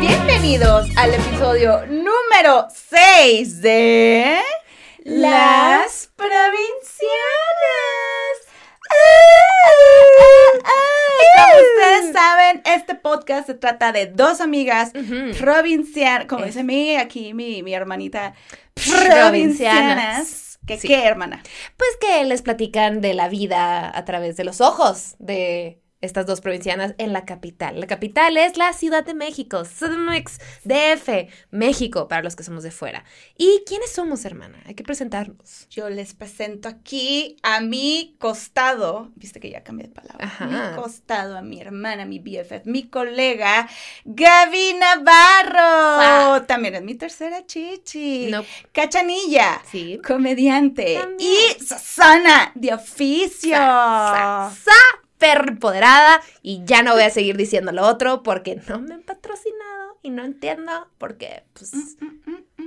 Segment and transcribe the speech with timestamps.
[0.00, 4.38] Bienvenidos al episodio número 6 de
[5.04, 6.52] Las Provincianas.
[11.36, 14.92] Como ustedes saben, este podcast se trata de dos amigas
[15.38, 18.34] provincianas, como dice mi, aquí mi, mi hermanita,
[18.74, 20.51] provincianas.
[20.66, 20.88] ¿Qué, Sí.
[20.88, 21.42] ¿Qué, hermana?
[21.76, 26.40] Pues que les platican de la vida a través de los ojos de estas dos
[26.40, 27.80] provincianas en la capital.
[27.80, 32.70] La capital es la Ciudad de México, CDMX, DF, México, para los que somos de
[32.70, 33.04] fuera.
[33.38, 34.58] ¿Y quiénes somos, hermana?
[34.66, 35.68] Hay que presentarnos.
[35.70, 40.46] Yo les presento aquí a mi costado, viste que ya cambié de palabra, Ajá.
[40.46, 43.68] mi costado, a mi hermana, mi BFF, mi colega,
[44.04, 46.44] Gaby Navarro.
[46.46, 48.26] También es mi tercera chichi.
[48.28, 48.44] No.
[48.72, 49.62] Cachanilla.
[49.70, 50.00] Sí.
[50.04, 50.98] Comediante.
[50.98, 51.30] También.
[51.30, 53.56] Y Susana, de oficio.
[53.56, 58.94] Sa, sa, empoderada y ya no voy a seguir diciendo lo otro porque no me
[58.94, 61.72] han patrocinado y no entiendo porque pues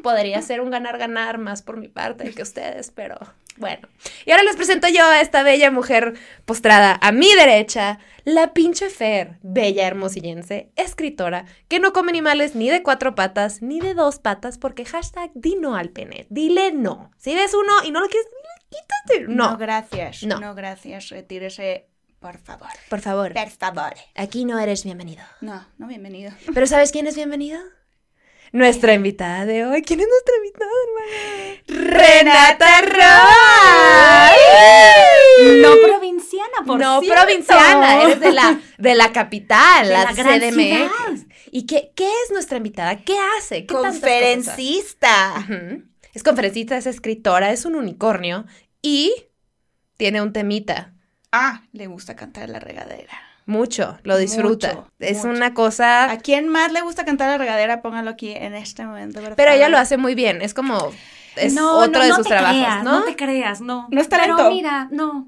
[0.03, 3.17] podría ser un ganar-ganar más por mi parte que ustedes, pero
[3.57, 3.87] bueno.
[4.25, 6.13] Y ahora les presento yo a esta bella mujer
[6.45, 12.69] postrada a mi derecha, la pinche Fer, bella hermosillense, escritora, que no come animales ni
[12.69, 17.11] de cuatro patas ni de dos patas porque hashtag di no al pene, dile no.
[17.17, 18.27] Si ves uno y no lo quieres,
[18.69, 19.27] quítate.
[19.27, 20.23] No, No, gracias.
[20.23, 20.39] No.
[20.39, 20.55] No.
[20.55, 21.09] gracias.
[21.09, 21.87] Retírese,
[22.25, 22.67] por favor.
[22.89, 23.33] por favor.
[23.33, 23.93] Por favor.
[24.15, 25.21] Aquí no eres bienvenido.
[25.41, 26.31] No, no, bienvenido.
[26.55, 27.59] Pero ¿sabes quién es bienvenido?
[28.51, 29.83] Nuestra invitada de hoy.
[29.83, 31.91] ¿Quién es nuestra invitada, hermana?
[31.99, 32.81] Renata
[35.37, 35.61] Roy.
[35.61, 37.21] No provinciana, por no cierto.
[37.21, 40.55] provinciana, eres de la, de la capital, De la, la gran CDMX.
[40.55, 40.89] ciudad.
[41.51, 43.03] ¿Y qué, qué es nuestra invitada?
[43.03, 43.67] ¿Qué hace?
[43.67, 45.47] ¿Qué tantas cosas Conferencista.
[46.15, 48.45] Es conferencista, es escritora, es un unicornio
[48.81, 49.13] y
[49.97, 50.94] tiene un temita.
[51.37, 53.11] Ah, le gusta cantar la regadera.
[53.45, 54.69] Mucho, lo disfruta.
[54.69, 55.29] Mucho, es mucho.
[55.29, 56.09] una cosa...
[56.09, 57.81] ¿A quién más le gusta cantar la regadera?
[57.81, 59.21] Póngalo aquí en este momento.
[59.21, 60.93] por Pero ella lo hace muy bien, es como...
[61.35, 62.99] Es no, otro no, de no sus te trabajos, creas, ¿no?
[62.99, 63.87] No te creas, no.
[63.91, 64.37] No es talento.
[64.37, 65.27] Pero mira, no.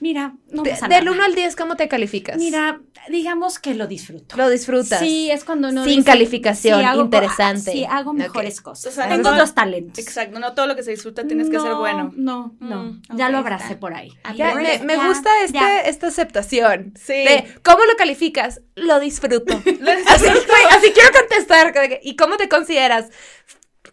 [0.00, 1.16] Mira, no De- pasa del nada.
[1.16, 2.38] 1 al 10, ¿cómo te calificas?
[2.38, 2.80] Mira,
[3.10, 4.34] digamos que lo disfruto.
[4.36, 4.98] Lo disfrutas.
[4.98, 7.72] Sí, es cuando no Sin calificación, hago- interesante.
[7.72, 8.92] Sí, hago mejores cosas.
[8.92, 9.98] O sea, Tengo no- dos talentos.
[9.98, 12.12] Exacto, no todo lo que se disfruta tienes que ser No, bueno.
[12.16, 12.84] No, no.
[12.84, 13.54] Mm, ya lo está.
[13.54, 14.10] abracé por ahí.
[14.24, 15.80] Ah, Ya, me, eso, me ya, gusta este, ya.
[15.82, 16.94] esta aceptación.
[16.96, 17.12] Sí.
[17.12, 18.62] De, ¿Cómo lo calificas?
[18.76, 19.54] Lo disfruto.
[20.06, 21.74] así, güey, así quiero contestar.
[22.02, 23.10] ¿Y cómo te consideras?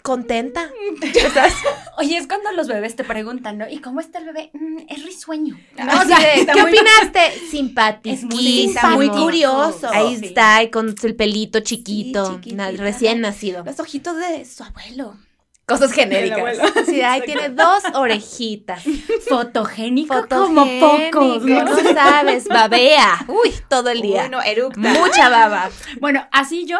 [0.07, 0.71] ¿Contenta?
[1.01, 1.53] ¿Estás?
[1.97, 3.67] Oye, es cuando los bebés te preguntan, ¿no?
[3.69, 4.51] ¿Y cómo está el bebé?
[4.53, 5.59] "Mm, es risueño.
[5.77, 7.39] No, así de, está ¿Qué muy- opinaste?
[7.51, 8.31] Simpatiquísimo.
[8.33, 9.15] muy simpático.
[9.17, 9.89] curioso.
[9.91, 10.27] Ahí Sí.
[10.27, 12.39] está, y con el pelito chiquito,
[12.77, 13.63] recién nacido.
[13.65, 15.17] Los ojitos de su abuelo.
[15.65, 16.39] Cosas genéricas.
[16.85, 18.83] Sí, ahí tiene dos orejitas.
[19.27, 21.63] Fotogénico como pocos, ¿no?
[21.65, 23.25] no sabes, babea.
[23.27, 24.21] Uy, todo el día.
[24.21, 24.79] Bueno, eructa.
[24.79, 25.69] Mucha baba.
[25.99, 26.79] Bueno, así yo,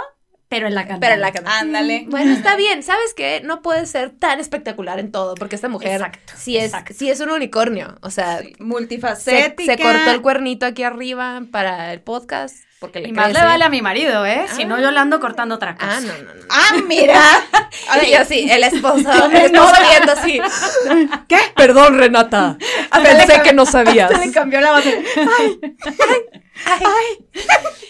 [0.50, 1.06] pero en la cantante.
[1.06, 1.60] Pero en la cama.
[1.60, 2.06] Ándale.
[2.10, 2.82] Bueno, está bien.
[2.84, 3.42] ¿Sabes qué?
[3.44, 6.94] No puede ser tan espectacular en todo, porque esta mujer Exacto, sí es, exacto.
[6.98, 7.98] sí es un unicornio.
[8.02, 9.76] O sea, Sí, se, Multifacética.
[9.78, 13.64] se cortó el cuernito aquí arriba para el podcast, porque le Y más le vale
[13.66, 14.46] a mi marido, ¿eh?
[14.56, 14.68] Si Ah.
[14.68, 15.98] no, yo le ando cortando otra cosa.
[15.98, 16.42] Ah, no, no, no.
[16.50, 17.22] Ah, mira.
[17.90, 20.40] A ver, Y yo sí, el esposo, el esposo viendo así.
[21.28, 21.40] ¿Qué?
[21.56, 22.58] Perdón, Renata.
[23.04, 24.12] Pensé que no sabías.
[24.12, 24.72] Se le cambió la
[26.66, 27.24] base.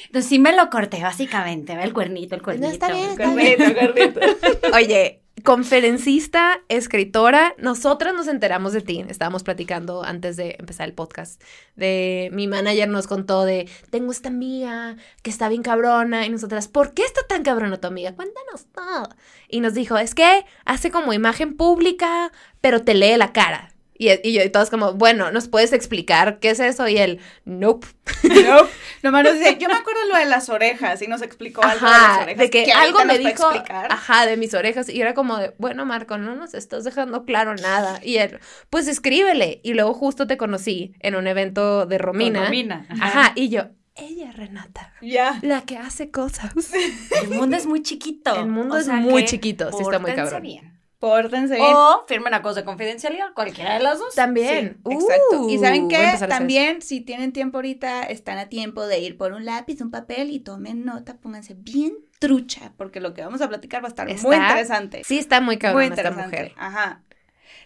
[0.07, 1.75] Entonces sí me lo corté, básicamente.
[1.75, 2.71] Ve el cuernito, el cuernito.
[2.71, 4.19] está bien, está Carnito, carnito.
[4.73, 9.05] Oye, conferencista, escritora, nosotras nos enteramos de ti.
[9.07, 11.41] Estábamos platicando antes de empezar el podcast.
[11.75, 16.25] De mi manager nos contó de tengo esta amiga que está bien cabrona.
[16.25, 18.15] Y nosotras, ¿por qué está tan cabrona tu amiga?
[18.15, 19.09] Cuéntanos todo.
[19.47, 23.73] Y nos dijo, es que hace como imagen pública, pero te lee la cara.
[23.99, 26.87] Y, y yo, y todos como, bueno, ¿nos puedes explicar qué es eso?
[26.87, 27.87] Y él, nope.
[28.23, 28.61] No,
[29.03, 31.91] nomás nos dice, yo me acuerdo lo de las orejas y nos explicó algo de
[31.91, 32.37] las orejas.
[32.39, 33.49] de que, algo me dijo,
[33.89, 37.55] ajá, de mis orejas, y era como de, bueno, Marco, no nos estás dejando claro
[37.55, 42.05] nada, y él, pues escríbele, y luego justo te conocí en un evento de Con
[42.07, 42.87] Romina, Romina.
[43.01, 43.65] ajá, y yo,
[43.95, 45.39] ella Renata, Ya.
[45.41, 46.51] la que hace cosas,
[47.23, 48.35] El mundo es muy chiquito.
[48.39, 50.41] el mundo O es muy chiquito, sí está muy cabrón.
[50.43, 50.76] bien.
[50.99, 51.67] Pórtense bien.
[51.75, 54.15] O firmen acuerdos de confidencialidad, cualquiera de las dos.
[54.15, 55.47] También, Sí, exacto.
[55.49, 58.99] y Uh, saben voy a qué, también si tienen tiempo ahorita, están a tiempo de
[58.99, 63.21] ir por un lápiz, un papel y tomen nota, pónganse bien trucha, porque lo que
[63.21, 65.03] vamos a platicar va a estar muy interesante.
[65.05, 66.35] Sí está muy cabrón muy esta interesante.
[66.37, 66.53] mujer.
[66.57, 67.03] Ajá.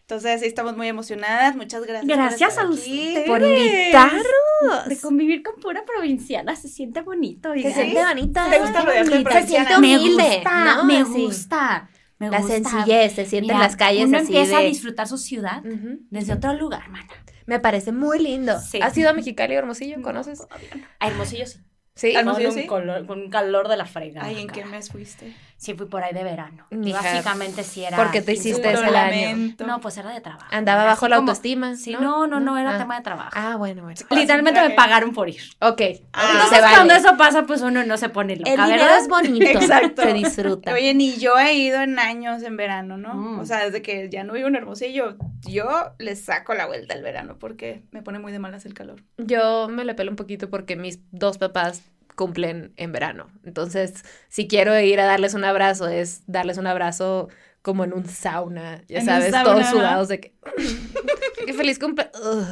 [0.02, 1.56] Entonces, sí, estamos muy emocionadas.
[1.56, 2.02] Muchas gracias.
[2.06, 3.28] por Gracias estar a ustedes.
[3.30, 4.26] Por invitarnos.
[4.88, 7.54] De convivir con pura provinciana se siente bonito.
[7.54, 8.50] Se siente bonita.
[8.50, 10.24] ¿Te gusta rodearte de Se siente Me humilde.
[10.36, 10.84] gusta, ¿no?
[10.84, 11.12] me Sí.
[11.14, 11.90] gusta.
[12.22, 12.54] Me La gusta.
[12.54, 15.64] sencillez, se siente en las calles Uno así empieza a de- disfrutar su ciudad
[16.12, 17.08] desde otro lugar, mana.
[17.48, 18.60] Me parece muy lindo.
[18.60, 18.80] Sí.
[18.82, 20.02] ¿Has ido a Mexicali, Hermosillo?
[20.04, 20.42] ¿Conoces?
[21.00, 21.60] A Hermosillo sí.
[21.96, 22.12] Sí.
[22.16, 22.68] Hermosillo, con, un sí.
[22.68, 24.28] color- con un calor de la fregada.
[24.28, 25.34] Ay, ¿en qué mes fuiste?
[25.62, 26.66] Sí, fui por ahí de verano.
[26.72, 27.96] Y Mija, básicamente sí era.
[27.96, 29.54] ¿por qué te 15 hiciste ese año?
[29.68, 30.48] No, pues era de trabajo.
[30.50, 31.76] Andaba bajo la como- autoestima.
[31.76, 32.78] Sí, no, no, no, era Ah.
[32.80, 33.30] tema de trabajo.
[33.36, 34.00] Ah, bueno, bueno.
[34.10, 35.40] Literalmente me pagaron por ir.
[35.60, 35.82] Ok.
[36.14, 38.98] Ah, Entonces, cuando eso pasa, pues uno no se pone loca, El dinero ¿verdad?
[39.02, 39.46] es bonito.
[39.60, 40.02] Exacto.
[40.02, 40.74] Se disfruta.
[40.74, 43.14] Oye, ni yo he ido en años en verano, ¿no?
[43.14, 43.40] Mm.
[43.42, 45.16] O sea, desde que ya no vivo en Hermosillo,
[45.48, 49.04] yo le saco la vuelta al verano porque me pone muy de malas el calor.
[49.20, 51.84] Yo me le pelo un poquito porque mis dos papás
[52.16, 53.28] cumplen en verano.
[53.46, 57.30] Entonces, si quiero ir a darles un abrazo, es darles un abrazo
[57.62, 60.34] como en un sauna, ya En sabes, sauna, todos sudados de que...
[61.46, 62.10] ¡Qué feliz cumple!
[62.16, 62.46] Ugh.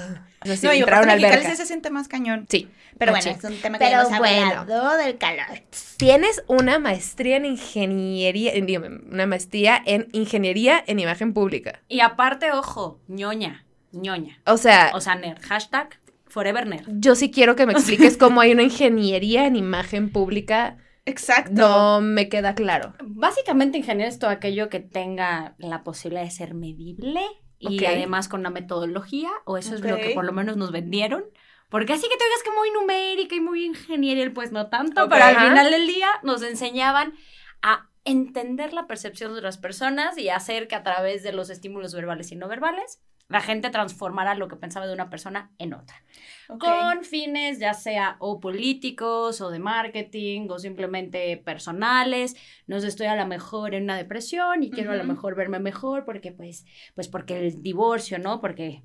[0.45, 1.49] No sé no, y entraron aparte a Mexicali alberca.
[1.51, 2.45] sí se siente más cañón.
[2.49, 2.69] Sí.
[2.97, 4.59] Pero bueno, es un tema que Pero hemos bueno.
[4.61, 5.61] hablado del calor.
[5.97, 11.79] Tienes una maestría en ingeniería, en- dígame, una maestría en ingeniería en imagen pública.
[11.89, 14.39] Y aparte, ojo, ñoña, ñoña.
[14.45, 15.41] O sea, O sea, nerd.
[15.41, 16.87] Hashtag forever nerd.
[16.87, 20.77] yo sí quiero que me expliques cómo hay una ingeniería en imagen pública.
[21.05, 21.51] Exacto.
[21.53, 22.93] No me queda claro.
[23.03, 27.21] Básicamente, ingeniero es todo aquello que tenga la posibilidad de ser medible
[27.57, 31.25] y además con una metodología, o eso es lo que por lo menos nos vendieron.
[31.69, 35.09] Porque así que te digas que muy numérica y muy ingeniería, pues no tanto, Ok.
[35.11, 37.13] pero al final del día nos enseñaban
[37.61, 41.93] a entender la percepción de las personas y hacer que a través de los estímulos
[41.93, 46.03] verbales y no verbales la gente transformara lo que pensaba de una persona en otra.
[46.47, 52.35] Con fines ya sea o políticos o de marketing o simplemente personales.
[52.65, 55.59] No sé, estoy a lo mejor en una depresión y quiero a lo mejor verme
[55.59, 56.65] mejor porque pues,
[56.95, 58.41] pues porque el divorcio, ¿no?
[58.41, 58.81] Porque,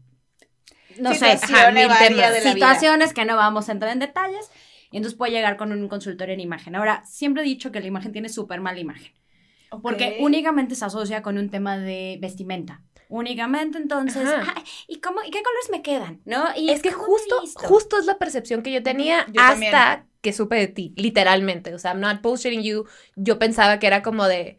[1.01, 2.55] no sé, Situaciones ajá, mil temas.
[2.55, 3.13] vida.
[3.15, 4.51] que no vamos a entrar en detalles.
[4.91, 6.77] Y entonces puedo llegar con un consultorio en imagen.
[6.77, 9.13] Ahora, siempre he dicho que la imagen tiene súper mala imagen.
[9.83, 10.25] Porque Ok.
[10.25, 12.83] únicamente se asocia con un tema de vestimenta.
[13.09, 14.55] Únicamente, entonces, Ajá.
[14.57, 16.21] "Ay, ¿y cómo, y qué colores me quedan?
[16.25, 16.45] ¿No?
[16.57, 17.61] Y Es que ¿cómo me justo, visto?".
[17.61, 20.09] justo es la percepción que yo tenía Yo hasta también.
[20.21, 21.75] que supe de ti, literalmente.
[21.75, 22.87] O sea, I'm not bullshitting you.
[23.17, 24.59] Yo pensaba que era como de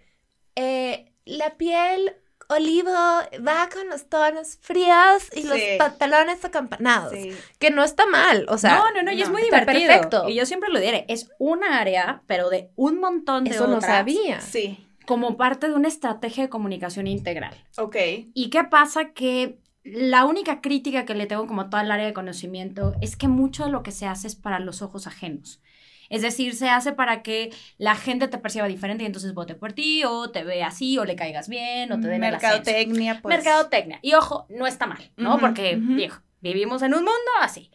[0.55, 2.15] eh, la piel
[2.47, 7.11] olivo va con los tonos fríos y los pantalones acampanados.
[7.13, 7.31] Sí.
[7.57, 8.45] Que no está mal.
[8.49, 9.87] O sea, no, no, no, y es no, muy divertido.
[9.87, 10.29] perfecto.
[10.29, 13.77] Y yo siempre lo diré, es una área, pero de un montón de eso no
[13.77, 14.39] otras, sabía.
[14.41, 14.84] Sí.
[15.05, 17.53] Como parte de una estrategia de comunicación integral.
[17.77, 17.95] Ok.
[18.33, 19.13] ¿Y qué pasa?
[19.13, 23.15] Que la única crítica que le tengo como a toda el área de conocimiento es
[23.15, 25.61] que mucho de lo que se hace es para los ojos ajenos.
[26.09, 29.73] Es decir, se hace para que la gente te perciba diferente y entonces vote por
[29.73, 32.31] ti, o te ve así, o le caigas bien, o te den el.
[32.31, 33.35] Mercadotecnia, pues.
[33.35, 33.99] Mercadotecnia.
[34.01, 35.39] Y ojo, no está mal, ¿no?
[35.39, 37.71] Porque, viejo, vivimos en un mundo así.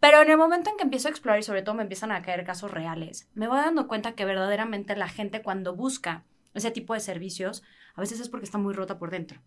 [0.00, 2.22] Pero en el momento en que empiezo a explorar y sobre todo me empiezan a
[2.22, 6.24] caer casos reales, me voy dando cuenta que verdaderamente la gente cuando busca
[6.54, 7.62] ese tipo de servicios,
[7.94, 9.40] a veces es porque está muy rota por dentro.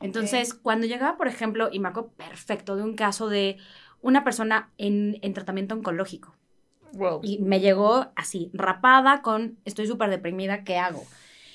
[0.00, 3.58] Entonces, cuando llegaba, por ejemplo, y me acuerdo perfecto de un caso de
[4.00, 6.34] una persona en, en tratamiento oncológico,
[6.92, 7.20] Wow.
[7.22, 11.04] y me llegó así, rapada con, estoy súper deprimida, ¿qué hago?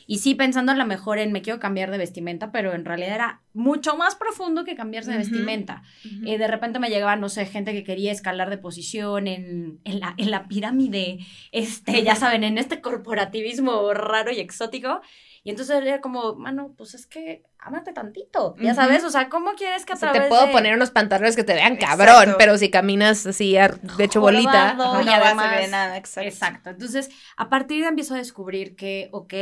[0.08, 3.16] Y sí, pensando a lo mejor en me quiero cambiar de vestimenta, pero en realidad
[3.16, 5.30] era mucho más profundo que cambiarse de Ujú.
[5.30, 5.82] vestimenta.
[6.06, 6.28] Ujú.
[6.28, 10.00] Eh, de repente me llegaba, no sé, gente que quería escalar de posición en, en
[10.00, 11.20] la, en la pirámide,
[11.52, 15.02] este, ya saben, en este corporativismo raro y exótico.
[15.44, 19.52] Y entonces era como, mano, pues es que ámate tantito, ya sabes, o sea, ¿cómo
[19.54, 21.74] quieres que a O sea, través te puedo de- poner unos pantalones que te vean
[21.74, 21.98] Exacto.
[22.04, 24.72] cabrón, pero si caminas así ar- de hecho bolita.
[24.72, 25.02] Ajá.
[25.02, 26.28] y no vas a además- ver nada, exacto.
[26.30, 26.70] Exacto.
[26.72, 29.34] Entonces, a partir de ahí empiezo a descubrir que, ok,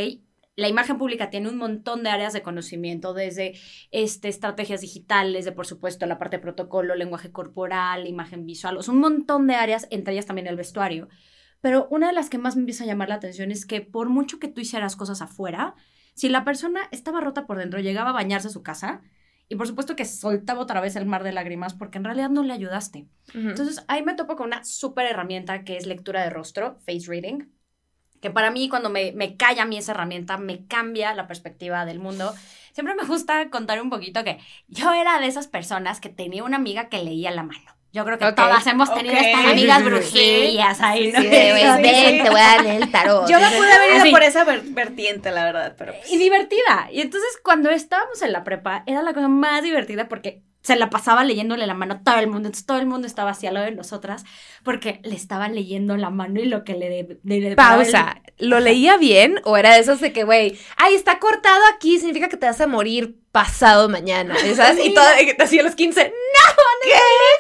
[0.56, 3.54] la imagen pública tiene un montón de áreas de conocimiento, desde
[3.92, 8.84] este, estrategias digitales, de por supuesto la parte de protocolo, lenguaje corporal, imagen visual, o
[8.84, 11.10] sea, un montón de áreas, entre ellas también el vestuario.
[11.62, 14.10] Pero una de las que más me empieza a llamar la atención es que por
[14.10, 15.76] mucho que tú hicieras cosas afuera,
[16.14, 19.02] si la persona estaba rota por dentro, llegaba a bañarse a su casa,
[19.50, 22.44] y por supuesto que soltaba otra vez el mar de lágrimas porque en realidad no
[22.44, 23.08] le ayudaste.
[23.34, 27.50] Entonces ahí me topo con una súper herramienta que es lectura de rostro, face reading,
[28.24, 31.86] que para mí cuando me, me cae a mí esa herramienta, me cambia la perspectiva
[31.86, 32.34] del mundo.
[32.72, 36.56] Siempre me gusta contar un poquito que yo era de esas personas que tenía una
[36.58, 37.76] amiga que leía la mano.
[37.92, 41.20] Yo creo que Ok, todas hemos tenido estas amigas brujillas ahí, ¿no?
[41.22, 42.20] Sí, Sí, sí.
[42.24, 43.30] te voy a leer el tarot.
[43.30, 46.88] Yo me pude haber ido por esa ver- vertiente, la verdad, pero pues, Y divertida.
[46.92, 50.90] Y entonces cuando estábamos en la prepa, era la cosa más divertida porque se la
[50.90, 52.48] pasaba leyéndole la mano a todo el mundo.
[52.48, 54.24] Entonces todo el mundo estaba así al lado de nosotras
[54.64, 56.90] porque le estaban leyendo la mano y lo que le...
[56.90, 58.22] de- Pausa.
[58.40, 62.30] ¿Lo leía bien o era de esos de que, güey, ay, está cortado aquí, significa
[62.30, 64.36] que te vas a morir pasado mañana?
[64.56, 64.86] ¿Sabes?
[64.86, 65.04] Y todo,
[65.40, 66.54] así a los 15, no,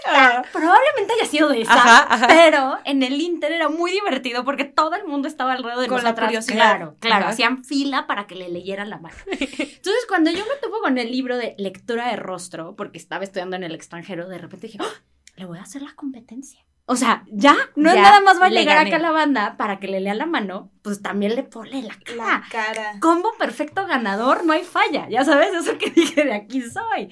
[0.06, 0.44] Ah.
[0.52, 2.28] Probablemente haya sido de esa, Ajá, ajá.
[2.28, 6.04] pero en el Inter era muy divertido porque todo el mundo estaba alrededor de Con
[6.04, 6.56] la curiosidad.
[6.78, 7.34] Claro, claro, Ajá.
[7.34, 9.16] hacían fila para que le leyeran la mano.
[9.32, 13.56] Entonces, cuando yo me topo con el libro de lectura de rostro, porque estaba estudiando
[13.56, 15.04] en el extranjero, de repente dije, ¡Ah!
[15.36, 16.60] le voy a hacer la competencia.
[16.86, 18.90] O sea, ya, no es nada más va a le llegar gané.
[18.90, 21.98] acá a la banda para que le lea la mano, pues también le pone la
[22.04, 22.18] cara.
[22.18, 23.00] La cara.
[23.00, 25.08] combo perfecto ganador, no hay falla.
[25.10, 27.10] Ya sabes, eso que dije de aquí soy.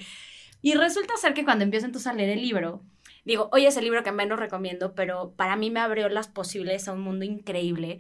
[0.62, 2.84] Y resulta ser que cuando empiezo entonces a leer el libro,
[3.24, 6.88] digo, oye, es el libro que menos recomiendo, pero para mí me abrió las posibilidades
[6.88, 8.00] a un mundo increíble,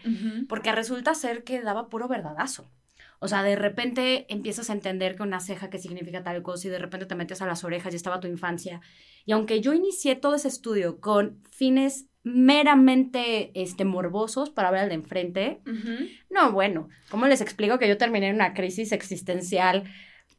[0.49, 2.69] porque resulta ser que daba puro verdadazo.
[3.23, 6.71] O sea, de repente empiezas a entender que una ceja que significa tal cosa y
[6.71, 8.81] de repente te metes a las orejas y estaba tu infancia.
[9.25, 14.89] Y aunque yo inicié todo ese estudio con fines meramente este, morbosos para ver al
[14.89, 15.61] de enfrente,
[16.31, 19.83] no, bueno, ¿cómo les explico que yo terminé en una crisis existencial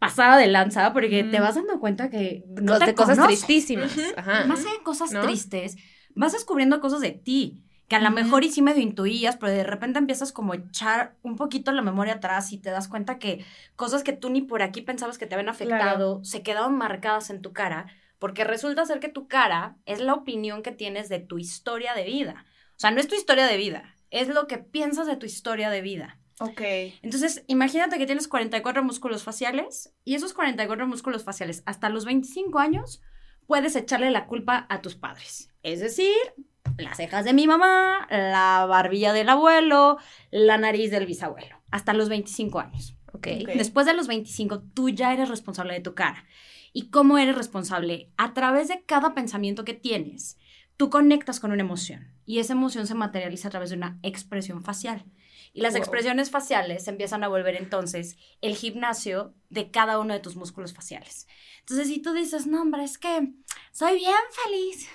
[0.01, 0.93] pasada de lanza?
[0.93, 3.47] Porque te vas dando cuenta que no te de cosas conoces.
[3.47, 3.97] tristísimas.
[4.17, 4.45] Ajá.
[4.47, 5.23] Más allá de cosas ¿No?
[5.23, 5.77] tristes,
[6.17, 7.63] vas descubriendo cosas de ti.
[7.93, 11.15] Que a lo mejor y sí medio intuías, pero de repente empiezas como a echar
[11.21, 13.45] un poquito la memoria atrás y te das cuenta que
[13.77, 17.43] cosas que tú ni por aquí pensabas que te habían afectado se quedaron marcadas en
[17.43, 21.39] tu cara, porque resulta ser que tu cara es la opinión que tienes de tu
[21.39, 22.47] historia de vida.
[22.71, 25.69] O sea, no es tu historia de vida, es lo que piensas de tu historia
[25.69, 26.19] de vida.
[26.41, 26.63] Ok.
[27.03, 32.59] Entonces, imagínate que tienes 44 músculos faciales y esos 44 músculos faciales hasta los 25
[32.59, 33.03] años
[33.47, 35.51] puedes echarle la culpa a tus padres.
[35.63, 36.17] Es decir,
[36.79, 39.99] las cejas de mi mamá, la barbilla del abuelo,
[40.31, 42.97] la nariz del bisabuelo, hasta los 25 años.
[43.13, 43.29] Ok.
[43.43, 43.49] Ok.
[43.55, 46.25] Después de los 25, tú ya eres responsable de tu cara.
[46.73, 48.11] ¿Y cómo eres responsable?
[48.17, 50.39] A través de cada pensamiento que tienes,
[50.77, 54.63] tú conectas con una emoción y esa emoción se materializa a través de una expresión
[54.63, 55.05] facial.
[55.55, 55.81] Y las Wow.
[55.83, 60.73] expresiones faciales se empiezan a volver entonces el gimnasio de cada uno de tus músculos
[60.73, 61.27] faciales.
[61.61, 63.35] Entonces, si tú dices, no, hombre, es que
[63.71, 64.15] soy bien
[64.45, 64.89] feliz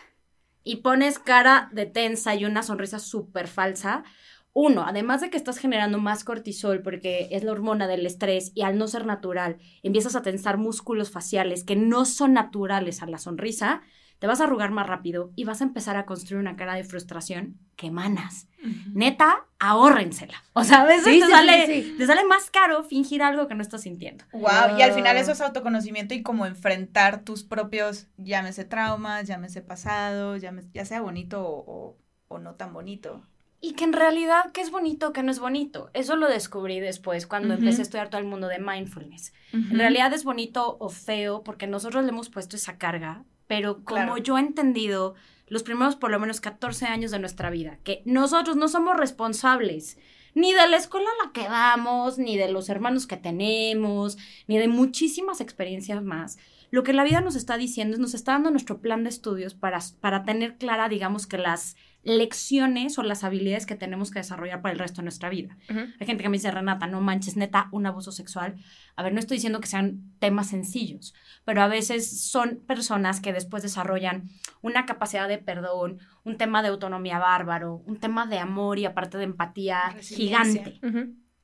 [0.67, 4.03] y pones cara de tensa y una sonrisa súper falsa,
[4.51, 8.63] uno, además de que estás generando más cortisol porque es la hormona del estrés y
[8.63, 13.17] al no ser natural, empiezas a tensar músculos faciales que no son naturales a la
[13.17, 13.81] sonrisa,
[14.19, 16.83] te vas a arrugar más rápido y vas a empezar a construir una cara de
[16.83, 18.47] frustración que emanas.
[18.93, 20.43] Neta, ahórrensela.
[20.53, 23.47] O sea, a veces Sí, te, sí, sale, sí, te sale más caro fingir algo
[23.47, 24.25] que no estás sintiendo.
[24.33, 25.19] Wow, y al final Ah.
[25.19, 31.01] eso es autoconocimiento y como enfrentar tus propios, llámese traumas, llámese pasado, llámese- ya sea
[31.01, 31.97] bonito o, o-
[32.29, 33.21] o no tan bonito.
[33.61, 35.89] Y que en realidad, ¿qué es bonito, qué no es bonito?
[35.93, 39.33] Eso lo descubrí después cuando empecé a estudiar todo el mundo de mindfulness.
[39.53, 44.05] En realidad es bonito o feo porque nosotros le hemos puesto esa carga, pero como
[44.05, 44.17] Claro.
[44.17, 45.15] yo he entendido
[45.47, 49.97] los primeros por lo menos 14 años de nuestra vida, que nosotros no somos responsables
[50.35, 54.59] ni de la escuela a la que vamos, ni de los hermanos que tenemos, ni
[54.59, 56.37] de muchísimas experiencias más.
[56.69, 59.55] Lo que la vida nos está diciendo es, nos está dando nuestro plan de estudios
[59.55, 61.75] para, para tener clara, digamos que las
[62.07, 65.57] lecciones o las habilidades que tenemos que desarrollar para el resto de nuestra vida.
[65.67, 68.55] Hay gente que me dice, Renata, no manches, neta, un abuso sexual.
[68.95, 73.33] A ver, no estoy diciendo que sean temas sencillos, pero a veces son personas que
[73.33, 74.29] después desarrollan
[74.61, 79.17] una capacidad de perdón, un tema de autonomía bárbaro, un tema de amor y aparte
[79.17, 80.79] de empatía gigante.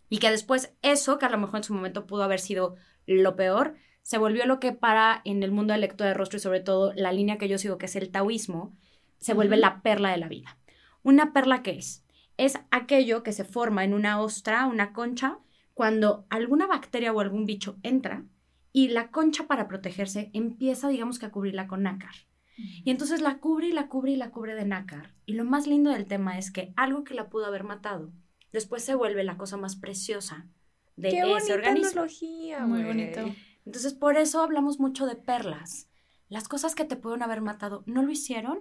[0.07, 3.35] Y que después eso, que a lo mejor en su momento pudo haber sido lo
[3.35, 6.61] peor, se volvió lo que para en el mundo del lector de rostro y sobre
[6.61, 8.73] todo la línea que yo sigo, que es el taoísmo,
[9.23, 10.57] se vuelve la perla de la vida.
[11.01, 12.05] ¿Una perla qué es?
[12.37, 15.39] Es aquello que se forma en una ostra, una concha,
[15.73, 18.25] cuando alguna bacteria o algún bicho entra
[18.73, 22.13] y la concha para protegerse empieza, digamos que a cubrirla con nácar.
[22.57, 25.15] Y entonces la cubre y la cubre y la cubre de nácar.
[25.25, 28.11] Y lo más lindo del tema es que algo que la pudo haber matado,
[28.51, 30.47] después se vuelve la cosa más preciosa
[30.95, 32.01] de Qué ese organismo.
[32.01, 33.21] analogía, Muy bonito.
[33.65, 35.89] Entonces, por eso hablamos mucho de perlas.
[36.29, 38.59] Las cosas que te pueden haber matado no lo hicieron.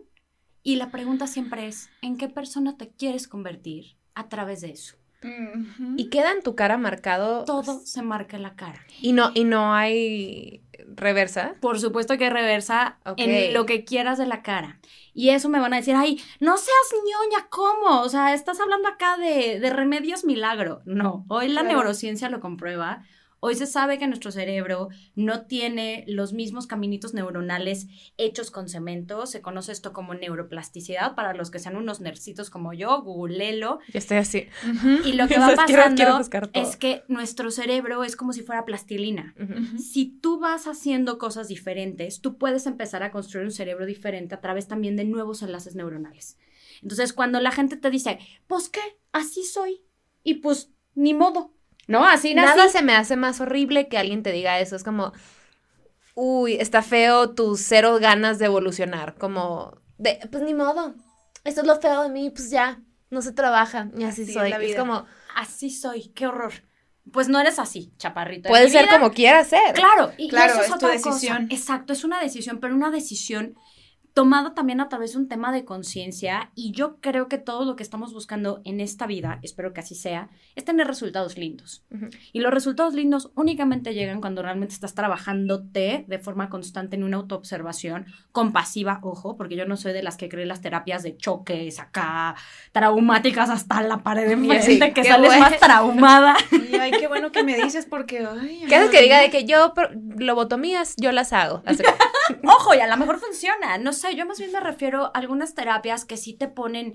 [0.63, 4.97] Y la pregunta siempre es, ¿en qué persona te quieres convertir a través de eso?
[5.97, 7.45] Y queda en tu cara marcado.
[7.45, 8.81] Todo se marca en la cara.
[9.01, 10.63] Y no, y no hay
[10.97, 11.55] reversa.
[11.61, 14.81] Por supuesto que reversa en lo que quieras de la cara.
[15.15, 18.01] Y eso me van a decir, ay, no seas ñoña, ¿cómo?
[18.01, 20.83] O sea, estás hablando acá de, de remedios milagro.
[20.87, 21.77] No, hoy la Claro.
[21.77, 23.05] neurociencia lo comprueba.
[23.45, 29.27] Hoy se sabe que nuestro cerebro no tiene los mismos caminitos neuronales hechos con cemento.
[29.27, 31.17] Se conoce esto como neuroplasticidad.
[31.17, 33.81] Para los que sean unos nercitos como yo, googlelo.
[33.89, 34.47] Yo estoy así.
[35.05, 39.35] Y lo que va pasando quiero es que nuestro cerebro es como si fuera plastilina.
[39.77, 44.41] Si tú vas haciendo cosas diferentes, tú puedes empezar a construir un cerebro diferente a
[44.41, 46.39] través también de nuevos enlaces neuronales.
[46.81, 49.83] Entonces, cuando la gente te dice, pues qué, así soy,
[50.23, 51.53] y pues ni modo,
[51.89, 52.05] ¿no?
[52.05, 52.57] Así nací.
[52.57, 54.77] Nada se me hace más horrible que alguien te diga eso.
[54.77, 55.13] Es como,
[56.15, 60.95] uy, está feo tus cero ganas de evolucionar, como de, pues ni modo,
[61.45, 64.35] esto es lo feo de mí, pues ya, no se trabaja, y así, Así es
[64.35, 64.53] soy.
[64.71, 66.53] Es, como, Así soy, qué horror.
[67.13, 68.45] Pues no eres así, chaparrito.
[68.45, 68.99] de puede ser vida.
[68.99, 69.73] como quieras ser.
[69.75, 71.43] Claro, y, y Claro, eso es, es tu otra decisión.
[71.45, 71.55] cosa.
[71.55, 73.57] Exacto, es una decisión, pero una decisión
[74.15, 77.77] tomada también a través de un tema de conciencia y yo creo que todo lo
[77.77, 81.83] que estamos buscando en esta vida, espero que así sea, es tener resultados lindos.
[81.91, 82.09] Ujú.
[82.33, 87.17] Y los resultados lindos únicamente llegan cuando realmente estás trabajándote de forma constante en una
[87.17, 91.79] autoobservación compasiva, ojo, porque yo no soy de las que cree las terapias de choques
[91.81, 92.35] acá,
[92.73, 95.41] traumáticas hasta la pared de enfrente, Sí, que qué sales bueno.
[95.51, 96.37] más traumada.
[96.73, 98.65] Y ay, qué bueno que me dices porque, ay.
[98.69, 99.75] ¿Qué haces que diga de que yo,
[100.17, 101.63] lobotomías, yo las hago?
[101.67, 101.83] Así-
[102.45, 103.77] Ojo, y a lo mejor funciona.
[103.79, 106.95] No sé, yo más bien me refiero a algunas terapias que sí te ponen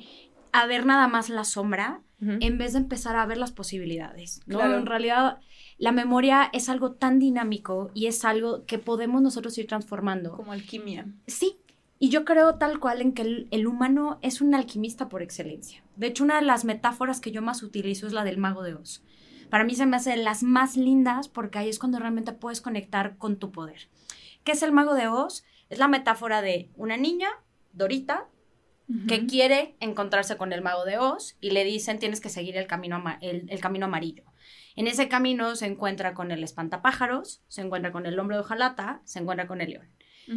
[0.51, 4.41] a ver nada más la sombra en vez de empezar a ver las posibilidades.
[4.47, 4.57] ¿no?
[4.57, 4.77] Claro.
[4.77, 5.37] En realidad,
[5.77, 10.31] la memoria es algo tan dinámico y es algo que podemos nosotros ir transformando.
[10.31, 11.05] Como alquimia.
[11.27, 11.57] Sí,
[11.99, 15.83] y yo creo tal cual en que el, el humano es un alquimista por excelencia.
[15.95, 18.73] De hecho, una de las metáforas que yo más utilizo es la del mago de
[18.73, 19.03] Oz.
[19.49, 22.61] Para mí se me hace de las más lindas porque ahí es cuando realmente puedes
[22.61, 23.89] conectar con tu poder.
[24.43, 25.43] ¿Qué es el mago de Oz?
[25.69, 27.29] Es la metáfora de una niña,
[27.73, 28.27] Dorita,
[29.07, 32.67] que quiere encontrarse con el mago de Oz y le dicen tienes que seguir el
[32.67, 34.23] camino, el, el camino amarillo.
[34.77, 39.01] En ese camino se encuentra con el espantapájaros, se encuentra con el hombre de hojalata,
[39.03, 39.89] se encuentra con el león.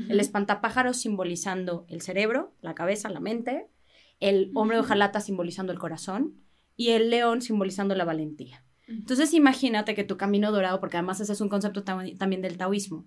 [0.09, 3.67] El espantapájaros simbolizando el cerebro, la cabeza, la mente,
[4.19, 6.35] el hombre de hojalata simbolizando el corazón
[6.77, 8.65] y el león simbolizando la valentía.
[8.89, 12.57] Entonces imagínate que tu camino dorado, porque además ese es un concepto tam- también del
[12.57, 13.05] taoísmo,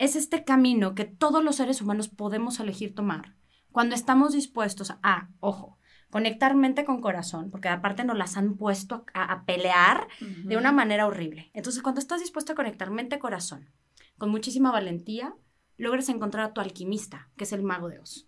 [0.00, 3.36] es este camino que todos los seres humanos podemos elegir tomar
[3.70, 5.78] cuando estamos dispuestos a, ojo,
[6.08, 10.08] conectar mente con corazón, porque aparte nos las han puesto a, a pelear
[10.44, 11.50] de una manera horrible.
[11.52, 13.68] Entonces, cuando estás dispuesto a conectar mente-corazón
[14.16, 15.34] con muchísima valentía,
[15.76, 18.26] logras encontrar a tu alquimista, que es el mago de Oz.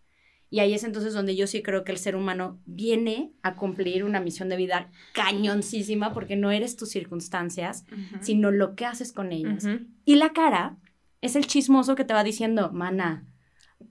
[0.51, 4.05] Y ahí es entonces donde yo sí creo que el ser humano viene a cumplir
[4.05, 7.87] una misión de vida cañoncísima, porque no eres tus circunstancias,
[8.21, 9.67] sino lo que haces con ellas.
[10.05, 10.77] Y la cara
[11.23, 13.27] es el chismoso que te va diciendo, mana,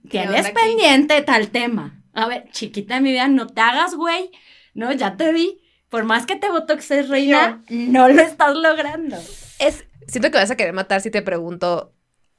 [0.04, 0.54] ¿Qué tienes aquí?
[0.54, 2.02] pendiente tal tema.
[2.12, 4.30] A ver, chiquita de mi vida, no te hagas, güey.
[4.74, 5.58] No, ya te vi.
[5.88, 9.16] Por más que te botoxes, reina, no lo estás logrando.
[9.58, 11.92] Es, siento que vas a querer matar si te pregunto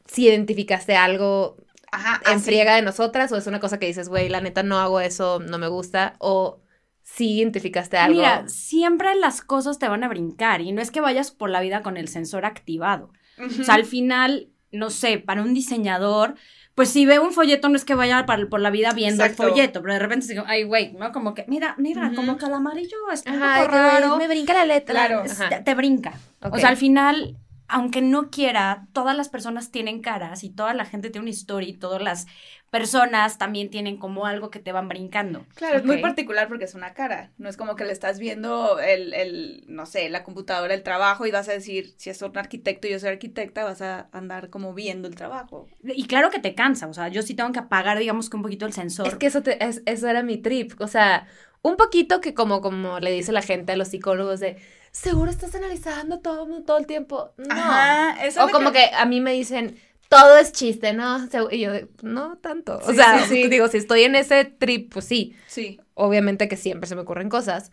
[0.05, 1.57] si identificaste algo
[1.91, 2.45] Ajá, en así.
[2.45, 5.39] friega de nosotras o es una cosa que dices, güey, la neta no hago eso,
[5.39, 6.61] no me gusta, o
[7.03, 8.17] si identificaste algo.
[8.17, 11.61] Mira, siempre las cosas te van a brincar y no es que vayas por la
[11.61, 13.11] vida con el sensor activado.
[13.37, 16.35] O sea, al final, no sé, para un diseñador,
[16.75, 19.43] pues si ve un folleto no es que vaya para- por la vida viendo Exacto.
[19.43, 21.11] el folleto, pero de repente se dice, ay, güey, ¿no?
[21.11, 24.17] Como que, mira, mira, como que el amarillo está un Ajá, poco raro.
[24.17, 25.07] me brinca la letra.
[25.07, 25.23] Claro.
[25.49, 26.13] Te, te brinca.
[26.41, 30.85] O sea, al final, aunque no quiera, todas las personas tienen caras y toda la
[30.85, 32.25] gente tiene una historia y todas las
[32.73, 35.45] personas también tienen como algo que te van brincando.
[35.53, 37.31] Claro, es muy particular porque es una cara.
[37.37, 41.27] No es como que le estás viendo el, el, no sé, la computadora, el trabajo
[41.27, 44.49] y vas a decir, si es un arquitecto y yo soy arquitecta, vas a andar
[44.49, 45.67] como viendo el trabajo.
[45.83, 48.43] Y claro que te cansa, o sea, yo sí tengo que apagar, digamos que un
[48.43, 49.07] poquito el sensor.
[49.07, 50.73] Es que eso, te- es- eso era mi trip.
[50.81, 51.27] O sea,
[51.61, 54.57] un poquito que como, como le dice la gente a los psicólogos de,
[54.91, 57.33] seguro estás analizando todo, todo el tiempo.
[57.37, 57.45] No.
[57.53, 58.89] Ajá, eso o como que...
[58.93, 59.77] a mí me dicen,
[60.09, 61.27] todo es chiste, ¿no?
[61.51, 62.79] Y yo, no tanto.
[62.85, 63.47] o sea, sí, sí.
[63.49, 65.35] digo, si estoy en ese trip, pues sí.
[65.47, 65.79] Sí.
[65.95, 67.71] Obviamente que siempre se me ocurren cosas.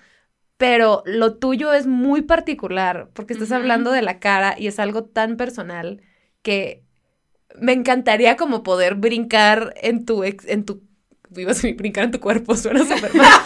[0.56, 5.04] Pero lo tuyo es muy particular porque estás hablando de la cara y es algo
[5.04, 6.02] tan personal
[6.42, 6.84] que
[7.58, 10.82] me encantaría como poder brincar en tu ex, en tu
[11.36, 13.26] ibas a brincar en tu cuerpo, suena súper mal.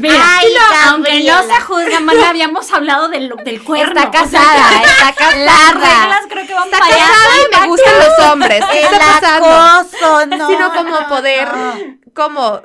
[0.00, 0.48] Mira, Ay,
[0.88, 4.00] aunque no se juzga, man, habíamos hablado del, del cuerno.
[4.00, 5.44] Está o sea, casada, está casada.
[5.44, 7.06] las reglas creo que van Está para allá.
[7.06, 8.64] casada y me gustan los hombres.
[8.72, 10.36] ¿Qué está pasando?
[10.36, 10.48] no.
[10.48, 11.74] Sino como no, poder, no.
[12.14, 12.60] como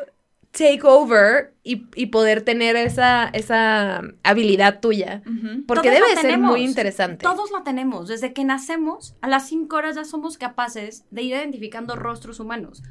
[0.51, 5.21] take over y, y poder tener esa, esa habilidad tuya.
[5.67, 6.51] Porque Todos debe ser tenemos.
[6.51, 7.23] muy interesante.
[7.23, 8.07] Todos la tenemos.
[8.09, 12.81] Desde que nacemos, a las cinco horas ya somos capaces de ir identificando rostros humanos.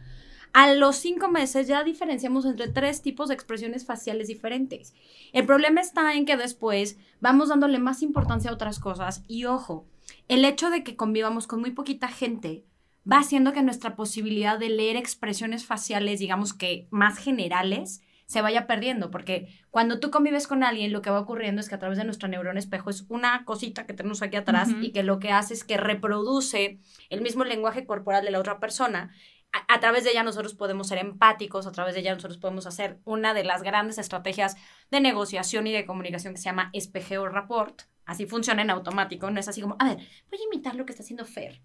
[0.52, 4.94] A los cinco meses ya diferenciamos entre tres tipos de expresiones faciales diferentes.
[5.32, 9.86] El problema está en que después vamos dándole más importancia a otras cosas y ojo,
[10.28, 12.64] el hecho de que convivamos con muy poquita gente
[13.10, 18.68] va haciendo que nuestra posibilidad de leer expresiones faciales, digamos que más generales, se vaya
[18.68, 21.98] perdiendo, porque cuando tú convives con alguien, lo que va ocurriendo es que a través
[21.98, 25.32] de nuestro neurón espejo es una cosita que tenemos aquí atrás y que lo que
[25.32, 29.10] hace es que reproduce el mismo lenguaje corporal de la otra persona.
[29.52, 32.66] A, a través de ella nosotros podemos ser empáticos, a través de ella nosotros podemos
[32.66, 34.56] hacer una de las grandes estrategias
[34.90, 37.82] de negociación y de comunicación que se llama espejeo rapport.
[38.04, 39.96] Así funciona en automático, no es así como, a ver,
[40.30, 41.62] voy a imitar lo que está haciendo Fer.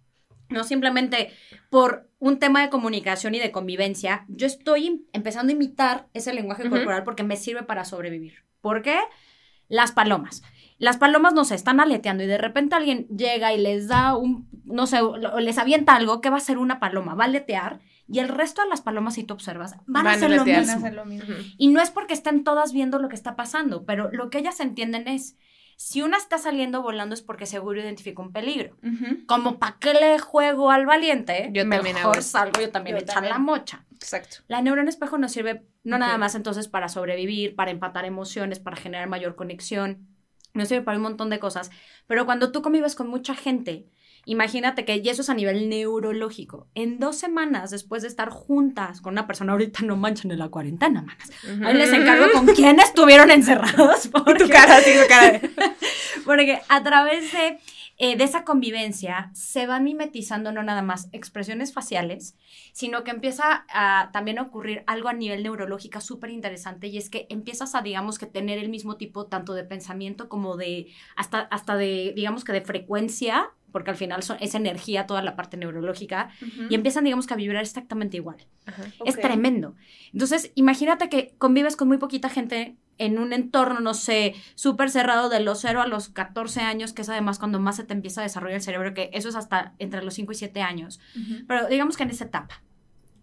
[0.49, 1.31] no simplemente
[1.69, 6.69] por un tema de comunicación y de convivencia, yo estoy empezando a imitar ese lenguaje
[6.69, 8.45] corporal porque me sirve para sobrevivir.
[8.61, 8.99] ¿Por qué?
[9.67, 10.43] Las palomas.
[10.77, 14.49] Las palomas, no sé, están aleteando y de repente alguien llega y les da un,
[14.65, 14.99] no sé,
[15.39, 17.15] les avienta algo, ¿qué va a hacer una paloma?
[17.15, 20.11] Va a aletear y el resto de las palomas, si tú observas, van, Van a
[20.11, 20.37] hacer lo.
[20.45, 20.73] Van a mismo.
[20.77, 21.33] hacer lo mismo.
[21.57, 24.59] Y no es porque estén todas viendo lo que está pasando, pero lo que ellas
[24.59, 25.37] entienden es,
[25.77, 28.77] si una está saliendo volando es porque seguro identificó un peligro.
[29.27, 32.29] Como para qué le juego al valiente, Yo también mejor eso.
[32.29, 33.33] salgo yo también echar también.
[33.33, 33.85] la mocha.
[33.93, 34.37] Exacto.
[34.47, 38.75] La neurona espejo nos sirve no nada más entonces para sobrevivir, para empatar emociones, para
[38.77, 40.07] generar mayor conexión,
[40.55, 41.71] nos sirve para un montón de cosas,
[42.07, 43.85] pero cuando tú convives con mucha gente,
[44.25, 49.01] imagínate que, y eso es a nivel neurológico, en dos semanas después de estar juntas
[49.01, 51.31] con una persona, ahorita no manchen en la cuarentena, manas.
[51.63, 54.07] Ahí les encargo con quién estuvieron encerrados.
[54.11, 55.41] Porque, Tu cara, sí, tu cara.
[56.25, 57.59] porque a través de,
[57.97, 62.35] eh, de esa convivencia se van mimetizando no nada más expresiones faciales,
[62.73, 67.09] sino que empieza a también a ocurrir algo a nivel neurológico súper interesante y es
[67.09, 71.39] que empiezas a, digamos, que tener el mismo tipo tanto de pensamiento como de, hasta,
[71.51, 75.57] hasta de, digamos que de frecuencia, porque al final son- es energía toda la parte
[75.57, 76.29] neurológica,
[76.69, 78.37] y empiezan, digamos, que a vibrar exactamente igual.
[79.05, 79.75] Es tremendo.
[80.13, 85.29] Entonces, imagínate que convives con muy poquita gente en un entorno, no sé, súper cerrado
[85.29, 88.21] de los 0 a los 14 años, que es además cuando más se te empieza
[88.21, 90.99] a desarrollar el cerebro, que eso es hasta entre los 5 y 7 años.
[91.47, 92.61] Pero digamos que en esa etapa,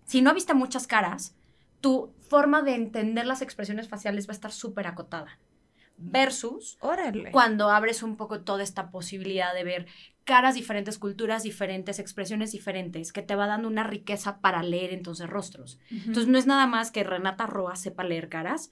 [0.04, 1.34] si no viste muchas caras,
[1.80, 5.38] tu forma de entender las expresiones faciales va a estar súper acotada.
[5.98, 7.30] Versus Órale.
[7.30, 9.86] cuando abres un poco toda esta posibilidad de ver
[10.24, 15.28] caras diferentes, culturas diferentes, expresiones diferentes, que te va dando una riqueza para leer entonces
[15.28, 15.78] rostros.
[15.90, 18.70] Entonces no es nada más que Renata Roa sepa leer caras.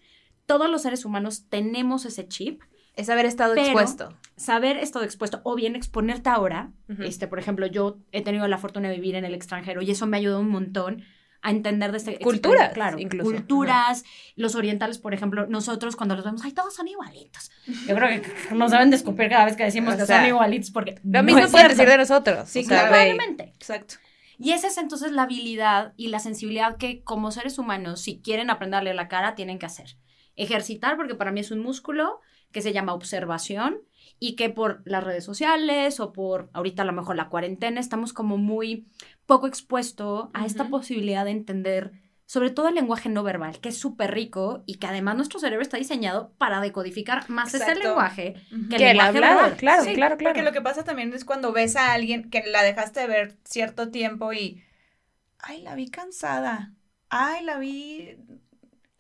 [0.51, 2.63] Todos los seres humanos tenemos ese chip.
[2.97, 4.19] Es haber estado Pero- expuesto.
[4.37, 6.73] Saber estado expuesto o bien exponerte ahora.
[6.99, 10.07] Este, por ejemplo, yo he tenido la fortuna de vivir en el extranjero y eso
[10.09, 11.05] me ayudado un montón
[11.43, 13.31] a entender de este Culturas, claro, incluso.
[13.31, 14.03] culturas,
[14.37, 17.51] los orientales, por ejemplo, nosotros cuando los vemos, ay, todos son igualitos.
[17.87, 20.27] Yo creo que nos deben de escupir cada vez que decimos O que sea, son
[20.27, 22.49] igualitos porque Lo no mismo pueden decir de nosotros.
[22.49, 22.89] Sí, claro.
[22.89, 23.45] Probablemente.
[23.55, 23.95] Exacto.
[24.37, 28.51] Y esa es entonces la habilidad y la sensibilidad que como seres humanos, si quieren
[28.51, 29.97] aprender a leer la cara, tienen que hacer.
[30.37, 32.21] Ejercitar, porque para mí es un músculo
[32.53, 33.79] que se llama observación
[34.19, 38.13] y que por las redes sociales o por ahorita a lo mejor la cuarentena estamos
[38.13, 38.87] como muy
[39.27, 41.93] poco expuesto a esta posibilidad de entender
[42.27, 45.63] sobre todo el lenguaje no verbal, que es súper rico y que además nuestro cerebro
[45.63, 47.89] está diseñado para decodificar más ese Exacto.
[47.89, 48.69] lenguaje Ujú.
[48.69, 49.57] que Que el lenguaje hablado, verbal.
[49.57, 50.35] claro, Sí, claro, claro.
[50.35, 53.37] Porque lo que pasa también es cuando ves a alguien que la dejaste de ver
[53.45, 54.63] cierto tiempo y,
[55.39, 56.75] ay, la vi cansada,
[57.09, 58.17] ay, la vi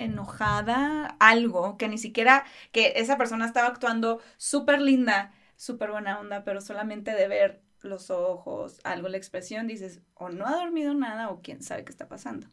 [0.04, 6.44] enojada, algo que ni siquiera, que esa persona estaba actuando súper linda, súper buena onda,
[6.44, 11.30] pero solamente de ver los ojos, algo, la expresión, dices, o no ha dormido nada
[11.30, 12.48] o quién sabe qué está pasando.